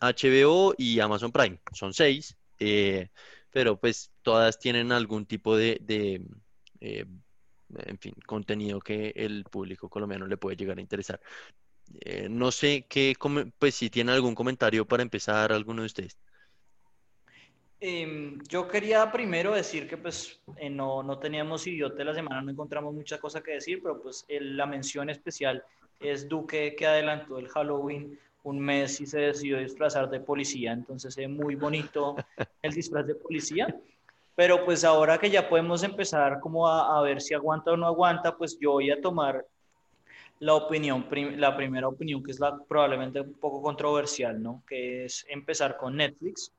[0.00, 1.60] HBO eh, y Amazon Prime.
[1.72, 3.08] Son seis, eh,
[3.50, 5.80] pero pues todas tienen algún tipo de,
[6.80, 7.06] eh,
[7.76, 11.20] en fin, contenido que el público colombiano le puede llegar a interesar.
[12.28, 13.14] no sé qué,
[13.58, 16.18] pues si tienen algún comentario para empezar, alguno de ustedes.
[17.82, 22.50] Em, yo quería primero decir que pues eh, no, no, teníamos idiote la semana, no
[22.50, 25.64] encontramos mucha cosa que decir, pero pues la mención especial
[25.98, 31.16] es Duque que adelantó el Halloween un mes y se decidió disfrazar de policía, entonces
[31.16, 32.16] es muy bonito
[32.62, 33.74] el disfraz de policía,
[34.34, 37.86] pero pues ahora que ya podemos empezar como a, a ver si aguanta o no
[37.86, 39.46] aguanta, pues yo voy a tomar
[40.40, 44.62] la opinión, la primera opinión que es la probablemente un poco controversial, ¿no?
[44.66, 46.50] Que es empezar con Netflix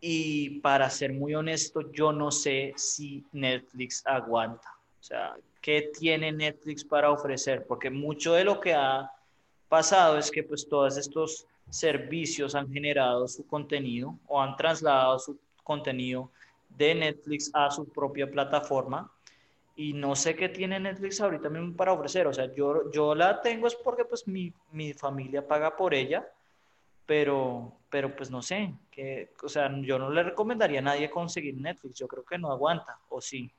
[0.00, 4.68] y para ser muy honesto, yo no sé si Netflix aguanta.
[4.98, 7.66] O sea, ¿qué tiene Netflix para ofrecer?
[7.66, 9.10] Porque mucho de lo que ha
[9.70, 15.38] pasado es que pues todos estos servicios han generado su contenido o han trasladado su
[15.64, 16.30] contenido
[16.76, 19.10] de Netflix a su propia plataforma
[19.76, 22.26] y no sé qué tiene Netflix ahorita mismo para ofrecer.
[22.26, 26.28] O sea, yo, yo la tengo es porque pues mi, mi familia paga por ella
[27.10, 31.56] pero, pero pues no sé, que, o sea, yo no le recomendaría a nadie conseguir
[31.56, 33.50] Netflix, yo creo que no aguanta, ¿o sí?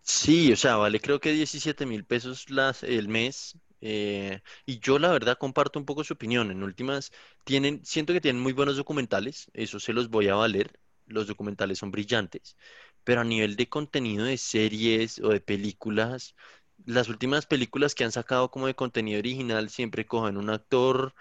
[0.00, 3.56] Sí, o sea, vale, creo que 17 mil pesos las, el mes.
[3.80, 6.50] Eh, y yo la verdad comparto un poco su opinión.
[6.50, 7.12] En últimas,
[7.44, 10.78] tienen, siento que tienen muy buenos documentales, eso se los voy a valer.
[11.06, 12.56] Los documentales son brillantes,
[13.04, 16.34] pero a nivel de contenido de series o de películas,
[16.86, 21.14] las últimas películas que han sacado como de contenido original siempre cogen un actor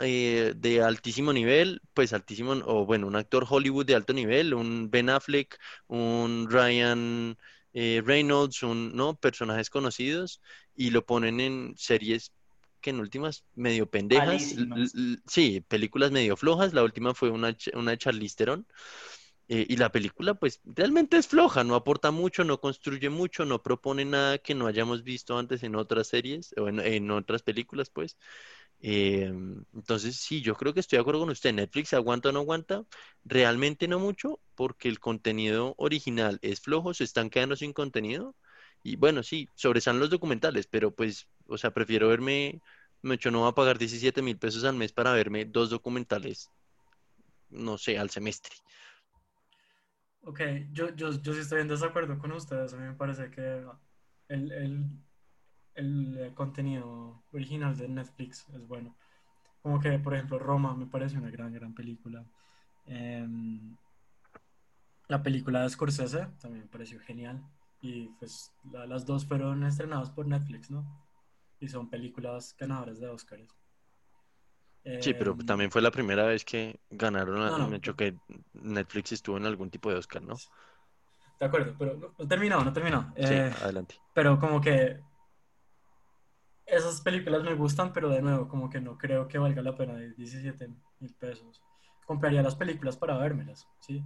[0.00, 4.90] eh, de altísimo nivel, pues altísimo, o bueno, un actor Hollywood de alto nivel, un
[4.90, 7.36] Ben Affleck, un Ryan
[7.72, 9.14] eh, Reynolds, un, ¿no?
[9.14, 10.40] Personajes conocidos
[10.74, 12.32] y lo ponen en series
[12.80, 14.54] que en últimas medio pendejas,
[15.26, 18.66] sí, películas medio flojas, la última fue una, una de Charlize Theron.
[19.52, 23.60] Eh, y la película, pues, realmente es floja, no aporta mucho, no construye mucho, no
[23.60, 28.16] propone nada que no hayamos visto antes en otras series o en otras películas, pues.
[28.82, 31.52] Em, entonces, sí, yo creo que estoy de acuerdo con usted.
[31.52, 32.84] Netflix aguanta o no aguanta,
[33.24, 38.34] realmente no mucho, porque el contenido original es flojo, se están quedando sin contenido.
[38.82, 42.60] Y bueno, sí, sobresalen los documentales, pero pues, o sea, prefiero verme,
[43.02, 46.48] hecho no voy a pagar 17 mil pesos al mes para verme dos documentales,
[47.50, 48.54] no sé, al semestre.
[50.22, 50.40] Ok,
[50.72, 52.72] yo, yo, yo sí estoy en desacuerdo con ustedes.
[52.72, 53.64] A mí me parece que
[54.28, 54.86] el, el
[55.74, 58.96] el eh, contenido original de Netflix es bueno.
[59.62, 62.24] Como que, por ejemplo, Roma me parece una gran, gran película.
[62.86, 63.76] Em,
[65.08, 67.42] la película de Scorsese también me pareció genial.
[67.82, 70.84] Y pues las dos fueron estrenadas por Netflix, ¿no?
[71.58, 73.54] Y son películas ganadoras de Oscars.
[75.00, 78.16] sí, pero em, también fue la primera vez que ganaron, no, no, hecho que
[78.54, 80.36] Netflix estuvo en algún tipo de Oscar, ¿no?
[81.38, 83.12] De acuerdo, pero no, no terminó, no terminó.
[83.16, 83.96] Sí, eh, adelante.
[84.12, 85.00] Pero como que
[86.70, 89.94] esas películas me gustan, pero de nuevo, como que no creo que valga la pena
[89.94, 90.68] de 17
[91.00, 91.62] mil pesos.
[92.06, 94.02] Compraría las películas para vérmelas, ¿sí?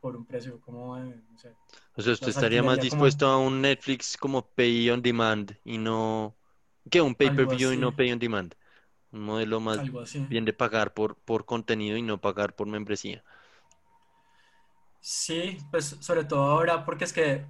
[0.00, 1.54] Por un precio como, no sé.
[1.96, 6.34] O sea, usted estaría más dispuesto a un Netflix como Pay on Demand y no...
[6.90, 8.54] que un pay-per-view y no Pay on Demand.
[9.12, 9.80] Un modelo más
[10.28, 13.22] bien de pagar por, por contenido y no pagar por membresía.
[15.00, 17.44] Sí, pues sobre todo ahora, porque es que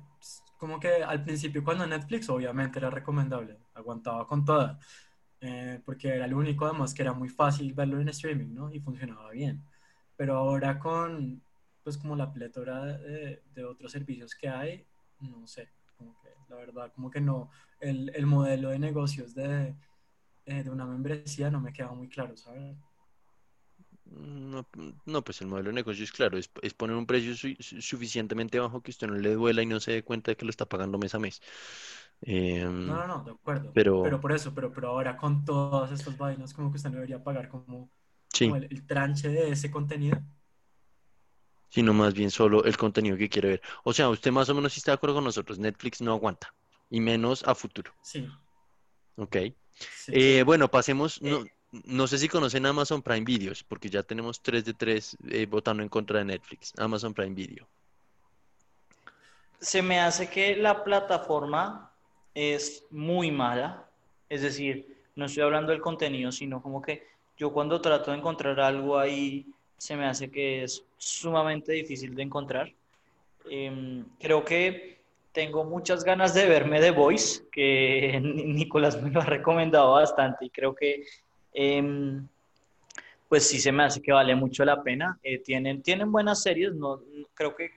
[0.58, 4.78] como que al principio cuando Netflix obviamente era recomendable, aguantaba con toda,
[5.40, 8.72] eh, porque era lo único además que era muy fácil verlo en streaming, ¿no?
[8.72, 9.62] Y funcionaba bien.
[10.16, 11.42] Pero ahora con,
[11.82, 14.86] pues como la pletora de, otros servicios que hay,
[15.20, 19.74] no sé, como que la verdad, como que no, el, el modelo de negocios de,
[20.46, 22.76] eh, de una membresía no me queda muy claro, ¿sabes?
[24.06, 24.66] No,
[25.06, 28.90] no, pues el modelo de negocio es claro, es, poner un precio suficientemente bajo que
[28.90, 31.14] usted no le duela y no se dé cuenta de que lo está pagando mes
[31.14, 31.40] a mes.
[32.20, 33.72] Em, no, no, no, de acuerdo.
[33.72, 36.96] Pero, pero por eso, pero, pero ahora con todas estas vainas, como que usted no
[36.96, 37.90] debería pagar como,
[38.40, 40.20] el, tranche de ese contenido.
[41.70, 43.62] Sino más bien solo el contenido que quiere ver.
[43.84, 46.54] O sea, usted más o menos está de acuerdo con nosotros, Netflix no aguanta,
[46.90, 47.92] y menos a futuro.
[48.02, 48.28] Sí.
[49.16, 49.36] Ok.
[50.08, 51.20] Eh, bueno, pasemos.
[51.20, 51.44] No,
[51.84, 55.82] no sé si conocen Amazon Prime Videos, porque ya tenemos 3 de 3 eh, votando
[55.82, 56.72] en contra de Netflix.
[56.78, 57.66] Amazon Prime Video.
[59.60, 61.90] Se me hace que la plataforma
[62.34, 63.86] es muy mala.
[64.28, 67.06] Es decir, no estoy hablando del contenido, sino como que
[67.36, 69.46] yo cuando trato de encontrar algo ahí,
[69.76, 72.72] se me hace que es sumamente difícil de encontrar.
[73.50, 74.98] Em, creo que
[75.32, 80.50] tengo muchas ganas de verme The Voice, que Nicolás me lo ha recomendado bastante y
[80.50, 81.04] creo que
[81.54, 82.26] em,
[83.28, 85.18] pues sí se me hace que vale mucho la pena.
[85.22, 87.00] Eh, tienen, tienen buenas series, no,
[87.32, 87.70] creo que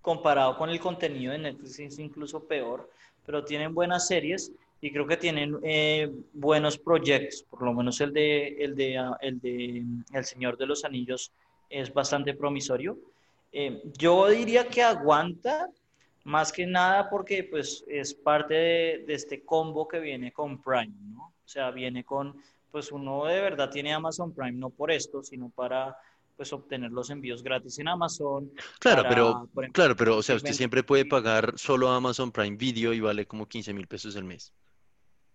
[0.00, 2.88] comparado con el contenido de Netflix es incluso peor,
[3.26, 8.12] pero tienen buenas series y creo que tienen eh, buenos proyectos, por lo menos el
[8.12, 11.32] de, el de, ah, el de El Señor de los Anillos
[11.68, 12.96] es bastante promisorio.
[13.52, 15.68] Eh, yo diría que aguanta,
[16.24, 21.32] más que nada porque pues es parte de, este combo que viene con Prime, ¿no?
[21.48, 22.36] O sea, viene con,
[22.70, 25.96] pues uno de verdad tiene Amazon Prime no por esto, sino para
[26.36, 28.52] pues obtener los envíos gratis en Amazon.
[28.78, 33.00] Claro, pero, claro, pero, o sea, usted siempre puede pagar solo Amazon Prime Video y
[33.00, 34.52] vale como 15 mil pesos al mes.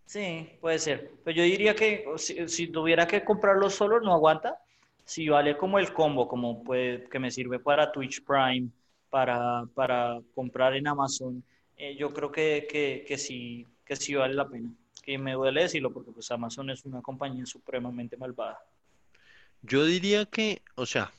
[0.06, 1.14] Sí, puede ser.
[1.24, 4.60] Pero yo diría que si, si, tuviera que comprarlo solo, no aguanta.
[5.06, 8.70] Si vale como el combo, como puede, que me sirve para Twitch Prime,
[9.10, 11.44] para, para comprar en Amazon,
[11.76, 14.70] eh, yo creo que, que, que, sí, que sí vale la pena.
[15.06, 18.60] Y me duele decirlo porque pues Amazon es una compañía supremamente malvada.
[19.62, 21.12] Yo diría que, o sea,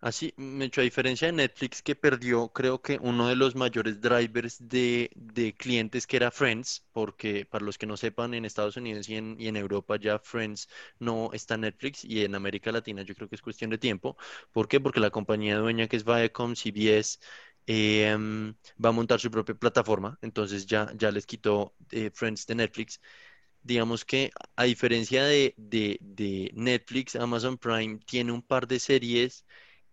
[0.00, 4.56] Así, hecho a diferencia de Netflix que perdió, creo que uno de los mayores drivers
[4.68, 5.10] de,
[5.58, 9.34] clientes que era Friends, porque para los que no sepan, en Estados Unidos y en,
[9.40, 10.68] y en Europa ya Friends
[11.00, 14.16] no está Netflix y en América Latina yo creo que es cuestión de tiempo.
[14.52, 14.78] ¿Por qué?
[14.78, 17.18] Porque la compañía dueña que es Viacom, CBS,
[17.68, 22.54] em, va a montar su propia plataforma, entonces ya, ya les quitó eh, Friends de
[22.54, 23.00] Netflix.
[23.62, 29.44] Digamos que a diferencia de, de, Netflix, Amazon Prime tiene un par de series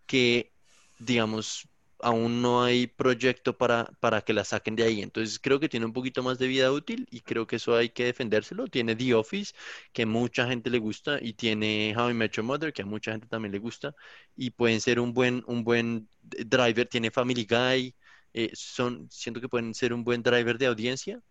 [0.06, 0.54] que,
[1.00, 1.68] digamos,
[2.00, 5.02] aún no hay proyecto para, para que la saquen de ahí.
[5.02, 7.90] Entonces creo que tiene un poquito más de vida útil y creo que eso hay
[7.90, 8.68] que defendérselo.
[8.68, 9.54] Tiene The Office,
[9.94, 13.12] que mucha gente le gusta, y tiene How I Met Your Mother, que a mucha
[13.12, 13.96] gente también le gusta,
[14.36, 16.88] y pueden ser un buen, un buen driver.
[16.88, 17.96] Tiene Family Guy,
[18.34, 21.22] eh, son, siento que pueden ser un buen driver de audiencia.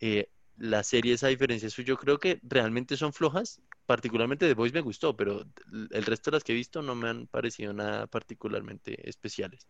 [0.00, 3.60] Eh, las series, a diferencia suyo, yo creo que realmente son flojas.
[3.86, 5.44] Particularmente The Voice me gustó, pero
[5.90, 9.66] el resto de las que he visto no me han parecido nada particularmente especiales.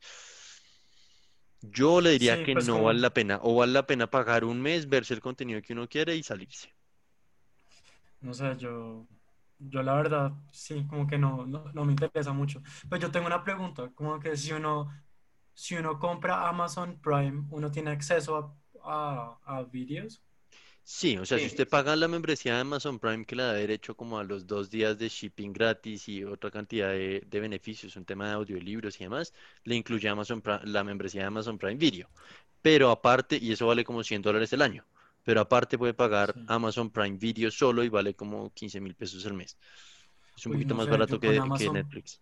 [1.63, 3.39] Yo le diría que pues no vale la pena.
[3.43, 6.75] O vale la pena pagar un mes, verse el contenido que uno quiere y salirse.
[8.21, 9.07] No sé, yo,
[9.59, 12.63] yo la verdad, sí, como que no, no, me interesa mucho.
[12.89, 14.93] Pues yo tengo una pregunta, como que si uno,
[15.55, 20.23] si uno compra Amazon Prime, ¿uno tiene acceso a, a, a videos?
[20.85, 23.97] Sí, o sea, si usted paga la membresía de Amazon Prime que le da derecho
[23.97, 28.27] como a los dos días de shipping gratis y otra cantidad de, beneficios, un tema
[28.27, 32.09] de audiolibros y demás, le incluye Amazon la membresía de Amazon Prime Video.
[32.63, 34.85] Pero aparte, y eso vale como 100 dólares el año,
[35.23, 39.35] pero aparte puede pagar Amazon Prime Video solo y vale como 15 mil pesos al
[39.35, 39.57] mes.
[40.37, 42.21] Es un poquito más barato que, que Netflix.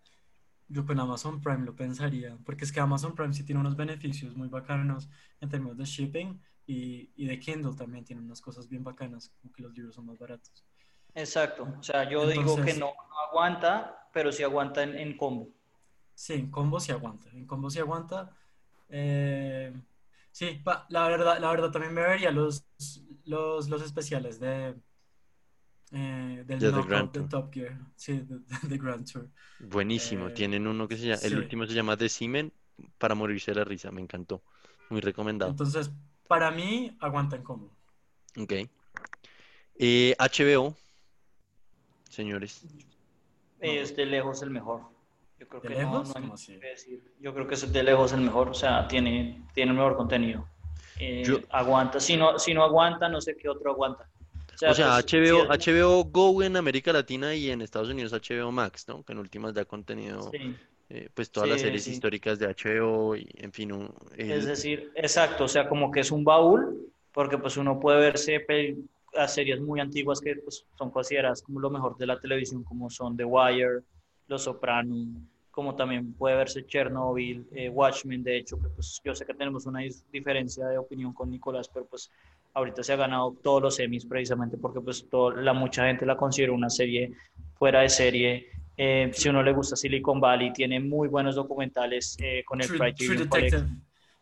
[0.68, 4.36] Yo con Amazon Prime lo pensaría, porque es que Amazon Prime sí tiene unos beneficios
[4.36, 5.08] muy bacanos
[5.40, 6.40] en términos de shipping
[6.70, 10.06] y, y, de Kindle también tiene unas cosas bien bacanas, como que los libros son
[10.06, 10.64] más baratos.
[11.14, 12.92] Exacto, o sea, yo digo que no,
[13.28, 15.48] aguanta, pero sí aguanta en, combo.
[16.14, 18.36] Sí, en combo sí aguanta, en combo sí aguanta.
[18.88, 19.72] Eh,
[20.30, 22.64] sí, la, verdad, la verdad también me vería los,
[23.24, 24.76] los, los especiales de,
[25.90, 28.24] eh, del de Grand de Top Gear, sí,
[28.62, 29.28] de, Grand Tour.
[29.58, 32.52] Buenísimo, eh, tienen uno que se llama, el último se llama The Simen
[32.96, 34.44] para morirse de la risa, me encantó,
[34.88, 35.50] muy recomendado.
[35.50, 35.90] Entonces,
[36.30, 37.72] para mí, aguanta en combo.
[38.38, 38.52] Ok.
[39.80, 40.76] Eh, HBO,
[42.08, 42.62] señores.
[43.58, 44.82] Es de lejos el mejor.
[45.40, 47.02] Yo creo que no, hay que decir.
[47.18, 48.50] Yo creo que es de lejos el mejor.
[48.50, 50.46] O sea, tiene, tiene el mejor contenido.
[51.00, 51.98] Eh, aguanta.
[51.98, 54.08] Si no, si no aguanta, no sé qué otro aguanta.
[54.54, 58.86] O sea, HBO, pues, HBO Go en América Latina y en Estados Unidos HBO Max,
[58.86, 59.02] ¿no?
[59.02, 60.56] Que en últimas da contenido sí.
[60.92, 63.70] Eh, pues todas las series históricas de HBO y en fin.
[64.16, 68.44] Es decir, exacto, o sea, como que es un baúl, porque pues uno puede verse
[69.16, 72.90] a series muy antiguas que pues, son consideradas como lo mejor de la televisión, como
[72.90, 73.82] son The Wire,
[74.26, 75.06] Los Sopranos,
[75.52, 79.66] como también puede verse Chernobyl, eh, Watchmen, de hecho, que pues yo sé que tenemos
[79.66, 82.10] una diferencia de opinión con Nicolás, pero pues
[82.54, 86.52] ahorita se ha ganado todos los semis precisamente porque pues la mucha gente la considera
[86.52, 87.12] una serie
[87.54, 92.42] fuera de serie eh, si uno le gusta Silicon Valley, tiene muy buenos documentales eh,
[92.46, 93.66] con el True, True Detective.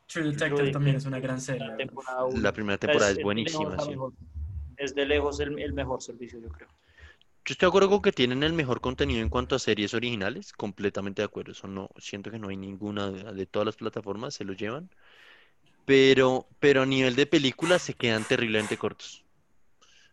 [0.08, 1.68] True Detective también es una gran serie.
[2.34, 3.76] La, primera temporada es, buenísima.
[4.76, 6.66] Es de lejos el, el, mejor servicio, yo creo.
[7.44, 10.52] Yo estoy de acuerdo con que tienen el mejor contenido en cuanto a series originales,
[10.52, 11.52] completamente de acuerdo.
[11.52, 14.90] Eso no, siento que no hay ninguna de, de todas las plataformas, se lo llevan.
[15.84, 19.24] Pero, pero a nivel de películas se quedan terriblemente cortos.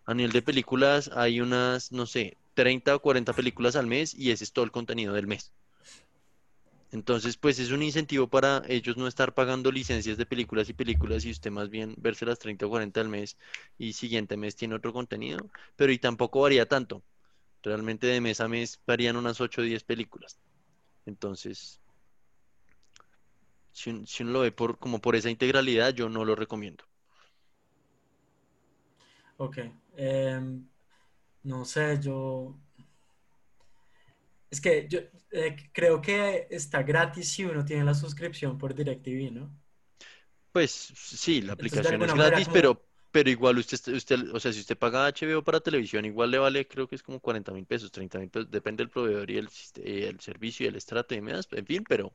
[0.05, 4.31] A nivel de películas hay unas, no sé, 30 o 40 películas al mes y
[4.31, 5.53] ese es todo el contenido del mes.
[6.91, 11.25] Entonces, pues es un incentivo para ellos no estar pagando licencias de películas y películas
[11.25, 13.37] y usted más bien verse las 30 o 40 al mes
[13.77, 17.03] y siguiente mes tiene otro contenido, pero y tampoco varía tanto.
[17.63, 20.39] Realmente de mes a mes varían unas 8 o 10 películas.
[21.05, 21.81] Entonces,
[23.71, 26.83] si, un- si uno lo ve por, como por esa integralidad, yo no lo recomiendo.
[29.37, 29.57] Ok.
[29.97, 30.67] em,
[31.45, 32.59] no sé, yo...
[34.49, 34.99] Es que yo
[35.31, 39.55] eh, creo que está gratis si uno tiene la suscripción por DirecTV, ¿no?
[40.51, 42.49] Pues sí, la Entonces, aplicación es gratis, como...
[42.49, 42.81] pero,
[43.11, 46.65] pero igual usted, usted, o sea, si usted paga HBO para televisión, igual le vale,
[46.67, 49.49] creo que es como 40 mil pesos, 30 mil pesos, depende del proveedor y el,
[49.83, 52.13] eh, el servicio y el estrato y demás, en fin, pero,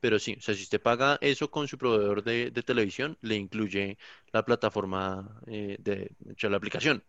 [0.00, 3.36] pero sí, o sea, si usted paga eso con su proveedor de, de televisión, le
[3.36, 3.98] incluye
[4.32, 7.04] la plataforma eh, de, o sea, la aplicación,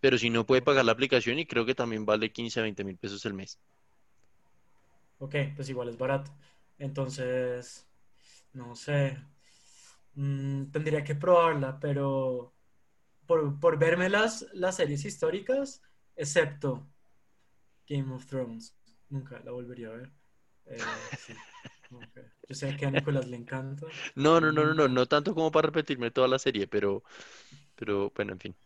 [0.00, 2.84] pero si no puede pagar la aplicación y creo que también vale 15 a 20
[2.84, 3.60] mil pesos el mes.
[5.18, 6.30] ok, pues igual es barato.
[6.78, 7.88] Entonces,
[8.52, 9.18] no sé,
[10.14, 12.54] mm, tendría que probarla, pero
[13.26, 15.82] por, por verme las, las series históricas,
[16.16, 16.92] excepto
[17.86, 18.74] Game of Thrones,
[19.10, 20.12] nunca la volvería a ver.
[20.66, 21.42] Eh, sí.
[22.48, 24.88] Yo sé que a Nicolás le encanta, No, no, no, no, no, nunca.
[24.88, 27.02] no tanto como para repetirme toda la serie, pero,
[27.76, 28.56] pero bueno, en fin.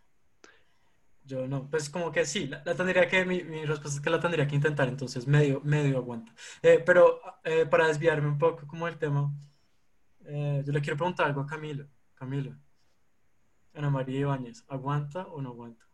[1.27, 4.11] Yo no, pues como que sí, la, la tendría que, mi, mi respuesta es que
[4.11, 6.35] la tendría que intentar, entonces medio, medio aguanta.
[6.63, 9.33] Eh, pero eh, para desviarme un poco como del tema,
[10.27, 11.87] eh, yo le quiero preguntar algo a Camilo.
[12.15, 12.55] Camilo,
[13.75, 15.85] Ana María Ibáñez, ¿aguanta o no aguanta?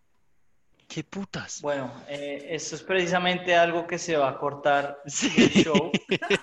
[0.88, 1.60] ¿Qué putas?
[1.62, 5.28] Bueno, eh, esto es precisamente algo que se va a cortar Sí.
[5.62, 5.92] show.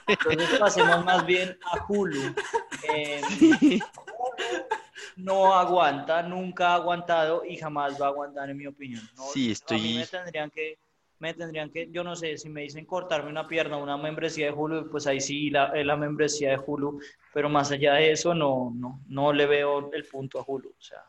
[0.07, 2.33] Entonces pasemos más bien a Hulu.
[2.93, 3.21] Eh,
[5.17, 9.01] no aguanta, nunca ha aguantado y jamás va a aguantar en mi opinión.
[9.15, 10.19] No, Sí, a mí me estoy.
[10.19, 10.79] tendrían que,
[11.19, 14.51] me tendrían que, yo no sé, si me dicen cortarme una pierna, una membresía de
[14.53, 16.99] Hulu, pues ahí sí la, eh, la membresía de Hulu,
[17.33, 20.69] pero más allá de eso no, no, no le veo el punto a Hulu.
[20.69, 21.03] O sea,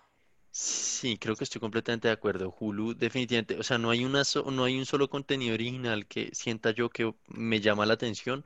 [0.61, 2.52] Sí, creo que estoy completamente de acuerdo.
[2.59, 6.30] Hulu, definitivamente, o sea, no hay una so- no hay un solo contenido original que
[6.34, 8.42] sienta yo que me llama la atención.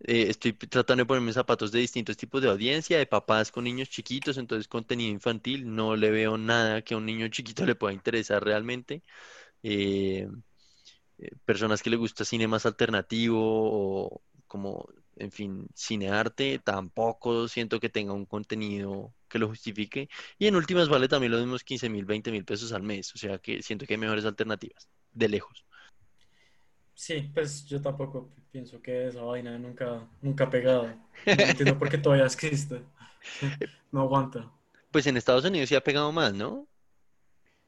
[0.00, 3.90] Eh, estoy tratando de ponerme zapatos de distintos tipos de audiencia, de papás con niños
[3.90, 7.94] chiquitos, entonces contenido infantil, no le veo nada que a un niño chiquito le pueda
[7.94, 9.02] interesar realmente.
[9.62, 10.28] Eh,
[11.18, 17.80] eh, personas que le gusta cine más alternativo o como, en fin, cinearte, tampoco siento
[17.80, 20.08] que tenga un contenido que lo justifique.
[20.38, 23.18] Y en últimas vale también los mismos 15 mil, 20 mil pesos al mes, o
[23.18, 25.64] sea que siento que hay mejores alternativas, de lejos.
[26.94, 30.96] Sí, pues yo tampoco pienso que esa vaina nunca, nunca ha pegado.
[31.38, 32.82] No entiendo por qué todavía existe.
[33.92, 34.50] No aguanta.
[34.90, 36.66] Pues en Estados Unidos sí ha pegado más, ¿no?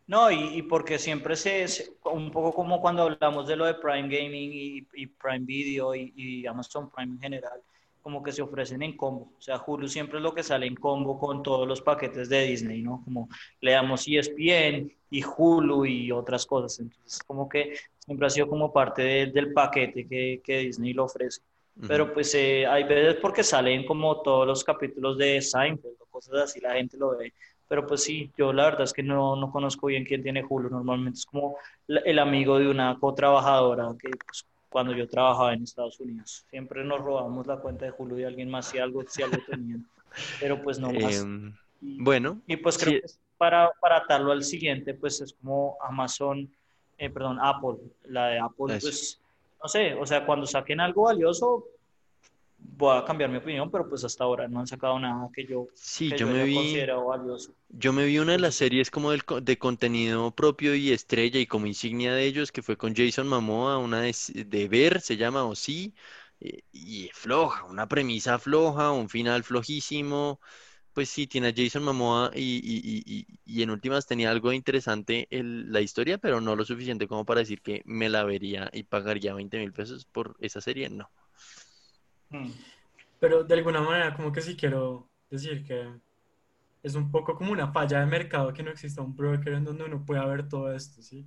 [0.06, 3.74] No, y, y porque siempre se, se- un poco como cuando hablamos de lo de
[3.74, 7.62] Prime Gaming y, y Prime Video y, y Amazon Prime en general,
[8.02, 9.32] como que se ofrecen en combo.
[9.38, 12.44] O sea, Hulu siempre es lo que sale en combo con todos los paquetes de
[12.46, 13.02] Disney, ¿no?
[13.04, 13.28] Como
[13.60, 16.78] le damos ESPN y Hulu y otras cosas.
[16.80, 21.04] Entonces, como que siempre ha sido como parte de- del paquete que, que Disney lo
[21.04, 21.42] ofrece.
[21.76, 21.86] Ujú.
[21.88, 26.34] Pero pues eh, hay veces porque salen como todos los capítulos de Seinfeld o cosas
[26.42, 27.32] así, la gente lo ve.
[27.68, 30.70] Pero pues sí, yo la verdad es que no, no conozco bien quién tiene Hulu.
[30.70, 35.98] Normalmente es como el amigo de una co-trabajadora que pues, cuando yo trabajaba en Estados
[36.00, 36.44] Unidos.
[36.50, 39.86] Siempre nos robábamos la cuenta de Hulu de alguien más si algo, si algo tenían.
[40.40, 41.22] Pero pues no más.
[41.22, 43.06] Em, Y, bueno, y pues creo sí, que
[43.36, 46.50] para, para atarlo al siguiente, pues es como Amazon,
[46.98, 47.78] eh, perdón, Apple.
[48.04, 48.86] La de Apple, eso.
[48.88, 49.20] pues,
[49.62, 51.64] no sé, o sea, cuando saquen algo valioso,
[52.76, 55.68] voy a cambiar mi opinión, pero pues hasta ahora no han sacado nada que yo,
[55.74, 57.54] Sí, que yo yo me vi, considerado valioso.
[57.68, 61.46] yo me vi una de las series como del, de contenido propio y estrella y
[61.46, 65.54] como insignia de ellos, que fue con Jason Momoa, una de, Ver, se llama, o
[65.56, 65.94] sí,
[66.40, 70.40] eh, y floja, una premisa floja, un final flojísimo.
[70.94, 74.52] Pues sí, tiene a Jason Momoa y, y, y, y- y en últimas tenía algo
[74.52, 78.70] interesante el- la historia, pero no lo suficiente como para decir que me la vería
[78.74, 81.10] y pagaría 20 mil pesos por esa serie, no.
[82.30, 82.50] Hmm.
[83.20, 85.88] Pero de alguna manera, como que sí quiero decir que
[86.82, 89.84] es un poco como una falla de mercado que no exista un broker en donde
[89.84, 91.26] uno pueda ver todo esto, ¿sí?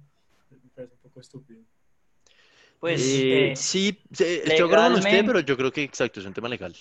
[0.50, 1.62] Me parece un poco estúpido.
[2.80, 6.34] Pues Eh, eh, sí, de acuerdo con usted, pero yo creo que exacto, es un
[6.34, 6.76] tema legal.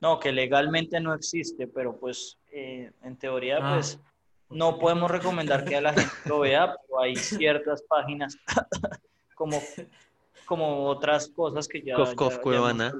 [0.00, 3.98] no, que legalmente no existe, pero pues eh, en teoría, Ah, pues
[4.50, 8.36] no podemos recomendar que a la gente lo vea, pero hay ciertas páginas
[9.34, 9.62] como,
[10.46, 12.94] como otras cosas que ya, Cof, ya, cof, ya hemos Cuevana.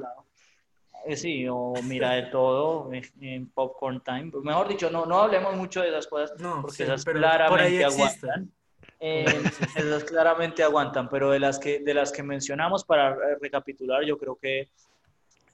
[1.07, 2.91] Eh, Sí, o mira de todo
[3.21, 4.33] en Popcorn Time.
[4.43, 8.51] Mejor dicho, no, no hablemos mucho de esas cosas No, porque sí, esas claramente aguantan.
[8.99, 9.25] Eh,
[9.77, 14.37] esas claramente aguantan, pero de las que, de las que mencionamos, para recapitular, yo creo
[14.37, 14.69] que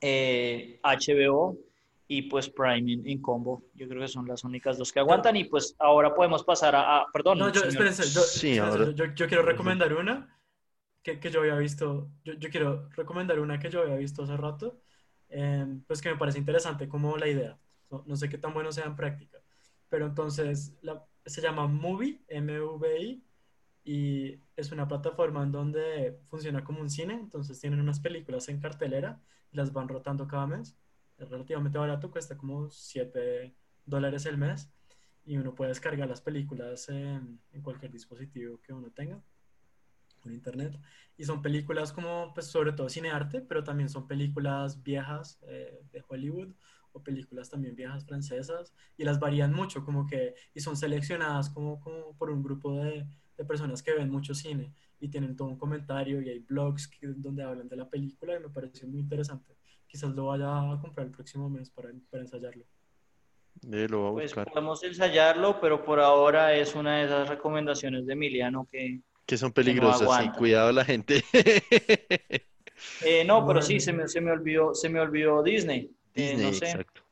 [0.01, 1.65] HBO eh,
[2.09, 3.63] y pues Prime en, combo.
[3.75, 7.07] Yo creo que son las únicas dos que aguantan y pues ahora podemos pasar a...
[7.13, 7.39] perdón.
[7.39, 8.05] No, yo, espérense,
[8.95, 10.32] yo, quiero recomendar una
[11.03, 14.37] que, que yo había visto, yo, yo, quiero recomendar una que yo había visto hace
[14.37, 14.81] rato,
[15.29, 17.59] em, pues que me parece interesante como la idea.
[18.07, 19.39] No, sé qué tan bueno sea en práctica,
[19.89, 23.23] pero entonces la, se llama Movie, M-V-I,
[23.85, 28.61] y es una plataforma en donde funciona como un cine, entonces tienen unas películas en
[28.61, 29.21] cartelera
[29.53, 30.77] las van rotando cada mes.
[31.19, 34.71] Es relativamente barato, cuesta como 7 dólares el mes
[35.25, 39.23] y uno puede descargar las películas en, en cualquier dispositivo que uno tenga
[40.23, 40.79] por internet.
[41.17, 45.83] Y son películas como, pues sobre todo cine arte, pero también son películas viejas eh,
[45.93, 46.55] de Hollywood
[46.93, 51.81] o películas también viejas francesas y las varían mucho, como que, y son seleccionadas como,
[51.81, 53.07] como por un grupo de,
[53.37, 57.43] de personas que ven mucho cine y tienen todo un comentario y hay blogs donde
[57.43, 59.57] hablan de la película y me pareció muy interesante.
[59.87, 62.65] Quizás lo vaya a comprar el próximo mes para, para ensayarlo.
[63.63, 68.67] lo a pues podemos ensayarlo, pero por ahora es una de esas recomendaciones de Emiliano
[68.71, 71.25] que, que son peligrosas, sí, cuidado la gente.
[73.05, 75.91] Eh, no, pero sí, se me, se me, olvidó, se me olvidó Disney.
[76.15, 77.03] Eh, Disney, exacto.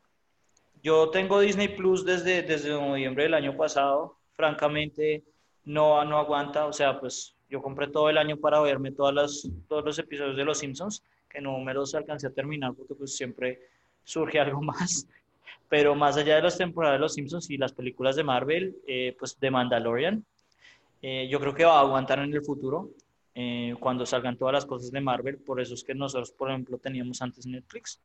[0.83, 4.17] Yo tengo Disney Plus desde, desde noviembre del año pasado.
[4.33, 5.23] Francamente,
[5.65, 6.67] no, no aguanta.
[6.67, 10.37] O sea, pues yo compré todo el año para verme todas las, todos los episodios
[10.37, 13.61] de Los Simpsons, que no me los alcancé a terminar porque pues siempre
[14.05, 15.07] surge algo más.
[15.69, 19.15] Pero más allá de las temporadas de Los Simpsons y las películas de Marvel, eh,
[19.19, 20.25] pues de Mandalorian,
[21.03, 22.91] eh, yo creo que va a aguantar en el futuro
[23.35, 25.39] eh, cuando salgan todas las cosas de Marvel.
[25.39, 28.01] Por eso es que nosotros, por ejemplo, teníamos antes Netflix.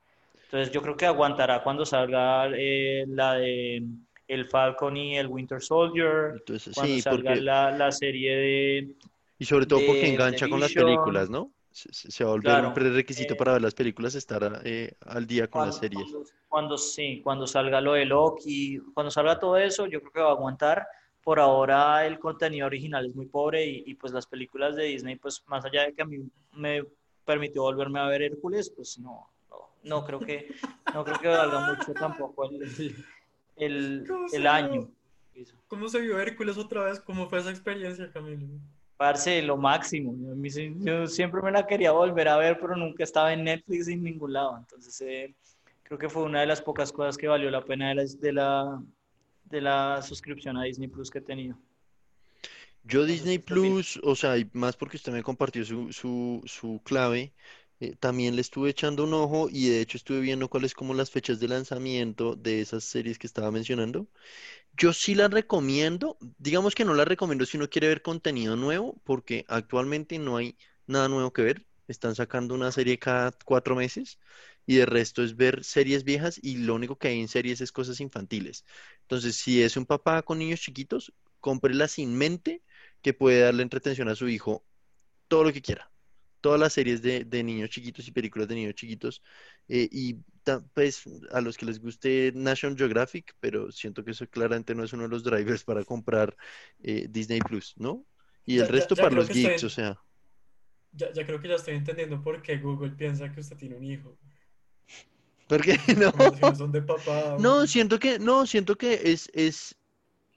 [0.46, 3.84] Entonces yo creo que aguantará cuando salga eh, la de
[4.28, 6.42] el Falcon y el Winter Soldier,
[6.74, 8.96] cuando salga la, la, serie de...
[9.38, 11.52] Y sobre todo porque engancha con las películas, ¿no?
[11.72, 14.64] Se, va a volver un prerequisito para ver las películas, estar
[15.06, 16.04] al día con las series.
[16.04, 20.22] Cuando, cuando, sí, cuando salga lo de Loki, cuando salga todo eso, yo creo que
[20.22, 20.88] va a aguantar
[21.26, 25.44] por ahora el contenido original es muy pobre y, pues las películas de Disney, pues
[25.48, 26.20] más allá de que a mí
[26.54, 26.84] me
[27.26, 29.28] permitió volverme a ver Hércules, pues no,
[29.82, 30.54] no, creo que
[30.94, 32.96] no creo que valga mucho tampoco el,
[33.56, 34.88] el, el año.
[35.68, 37.00] ¿Cómo se vio Hércules otra vez?
[37.00, 38.46] ¿Cómo fue esa experiencia, Camilo?
[38.96, 40.14] Parce, lo máximo.
[40.82, 44.32] Yo siempre me la quería volver a ver, pero nunca estaba en Netflix en ningún
[44.32, 44.60] lado.
[44.60, 45.34] Entonces, eh,
[45.82, 48.32] creo que fue una de las pocas cosas que valió la pena de la, de
[48.32, 48.84] la
[50.02, 51.58] suscripción a Disney Plus que he tenido.
[52.84, 57.34] Yo Disney Plus, o sea, más porque usted me compartió su, su, su clave,
[57.80, 61.12] eh, también le estuve echando un ojo y de hecho estuve viendo cuáles como las
[61.12, 64.08] fechas de lanzamiento de esas series que estaba mencionando.
[64.78, 69.02] Yo sí las recomiendo, digamos que no las recomiendo si uno quiere ver contenido nuevo,
[69.04, 71.66] porque actualmente no hay nada nuevo que ver.
[71.88, 74.20] Están sacando una serie cada cuatro meses
[74.66, 77.72] y de resto es ver series viejas y lo único que hay en series es
[77.72, 78.66] cosas infantiles.
[79.02, 82.64] Entonces, si es un papá con niños chiquitos, cómprela sin mente
[83.02, 84.66] que puede darle entretención a su hijo
[85.28, 85.92] todo lo que quiera.
[86.42, 89.22] Todas las series de, niños chiquitos y películas de niños chiquitos.
[89.68, 90.18] Eh, y
[90.74, 94.94] pues a los que les guste National Geographic, pero siento que eso claramente no es
[94.94, 96.36] uno de los drivers para comprar
[96.84, 98.06] eh, Disney Plus, ¿no?
[98.46, 100.00] Y el resto para los geeks, o sea.
[100.92, 103.84] Ya, ya creo que ya estoy entendiendo por qué Google piensa que usted tiene un
[103.84, 104.18] hijo.
[105.48, 106.56] Porque no.
[106.56, 107.38] Son de papá.
[107.40, 109.76] No, siento que, no, siento que es, es,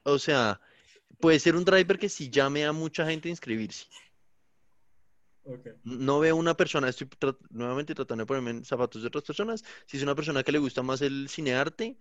[0.02, 0.60] o sea,
[1.20, 3.86] puede ser un driver que sí llame a mucha gente a inscribirse.
[5.82, 7.08] No veo una persona, estoy
[7.48, 9.64] nuevamente tratando de ponerme en zapatos de otras personas.
[9.86, 11.96] Si es una persona que le gusta más el cinearte,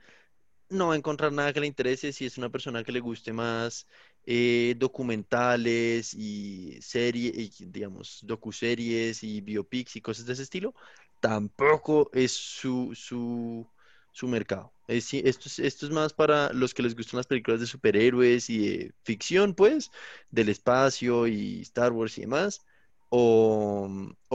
[0.70, 2.12] no va a encontrar nada que le interese.
[2.12, 3.88] Si es una persona que le guste más
[4.26, 10.76] eh, documentales y series, digamos, docuseries y biopics y cosas de ese estilo,
[11.20, 13.68] tampoco es su, su,
[14.12, 14.72] su mercado.
[14.88, 18.50] Es, esto, es, esto es más para los que les gustan las películas de superhéroes
[18.50, 19.92] y de ficción, pues,
[20.30, 22.66] del espacio y Star Wars y demás,
[23.10, 23.90] o,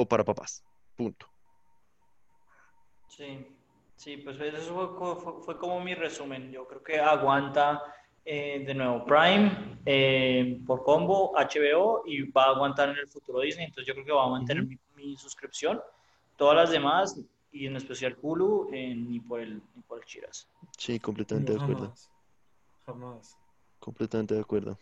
[0.08, 0.62] para papás.
[0.94, 1.26] Punto.
[3.08, 3.46] Sí,
[3.96, 6.50] sí, pues eso fue, como mi resumen.
[6.50, 7.82] Yo creo que aguanta
[8.24, 13.40] eh, de nuevo Prime eh, por combo, HBO y va a aguantar en el futuro
[13.40, 13.66] Disney.
[13.66, 15.80] Entonces yo creo que va a mantener mi suscripción.
[16.36, 17.20] Todas las demás,
[17.52, 20.48] y en especial Hulu, eh, ni, por el, ni por el Chiras.
[20.78, 21.94] Sí, completamente de acuerdo.
[22.86, 23.36] Jamás.
[23.78, 24.78] Completamente de acuerdo.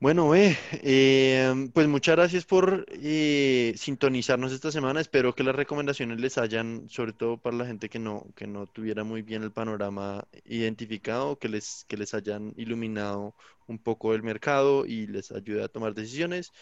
[0.00, 5.00] Bueno, eh, pues muchas gracias por eh, sintonizarnos esta semana.
[5.00, 8.68] Espero que las recomendaciones les hayan, sobre todo para la gente que no, que no
[8.68, 13.34] tuviera muy bien el panorama identificado, que les, que les hayan iluminado
[13.66, 16.52] un poco el mercado y les ayude a tomar decisiones.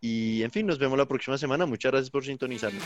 [0.00, 1.66] Y en fin, nos vemos la próxima semana.
[1.66, 2.82] Muchas gracias por sintonizarnos.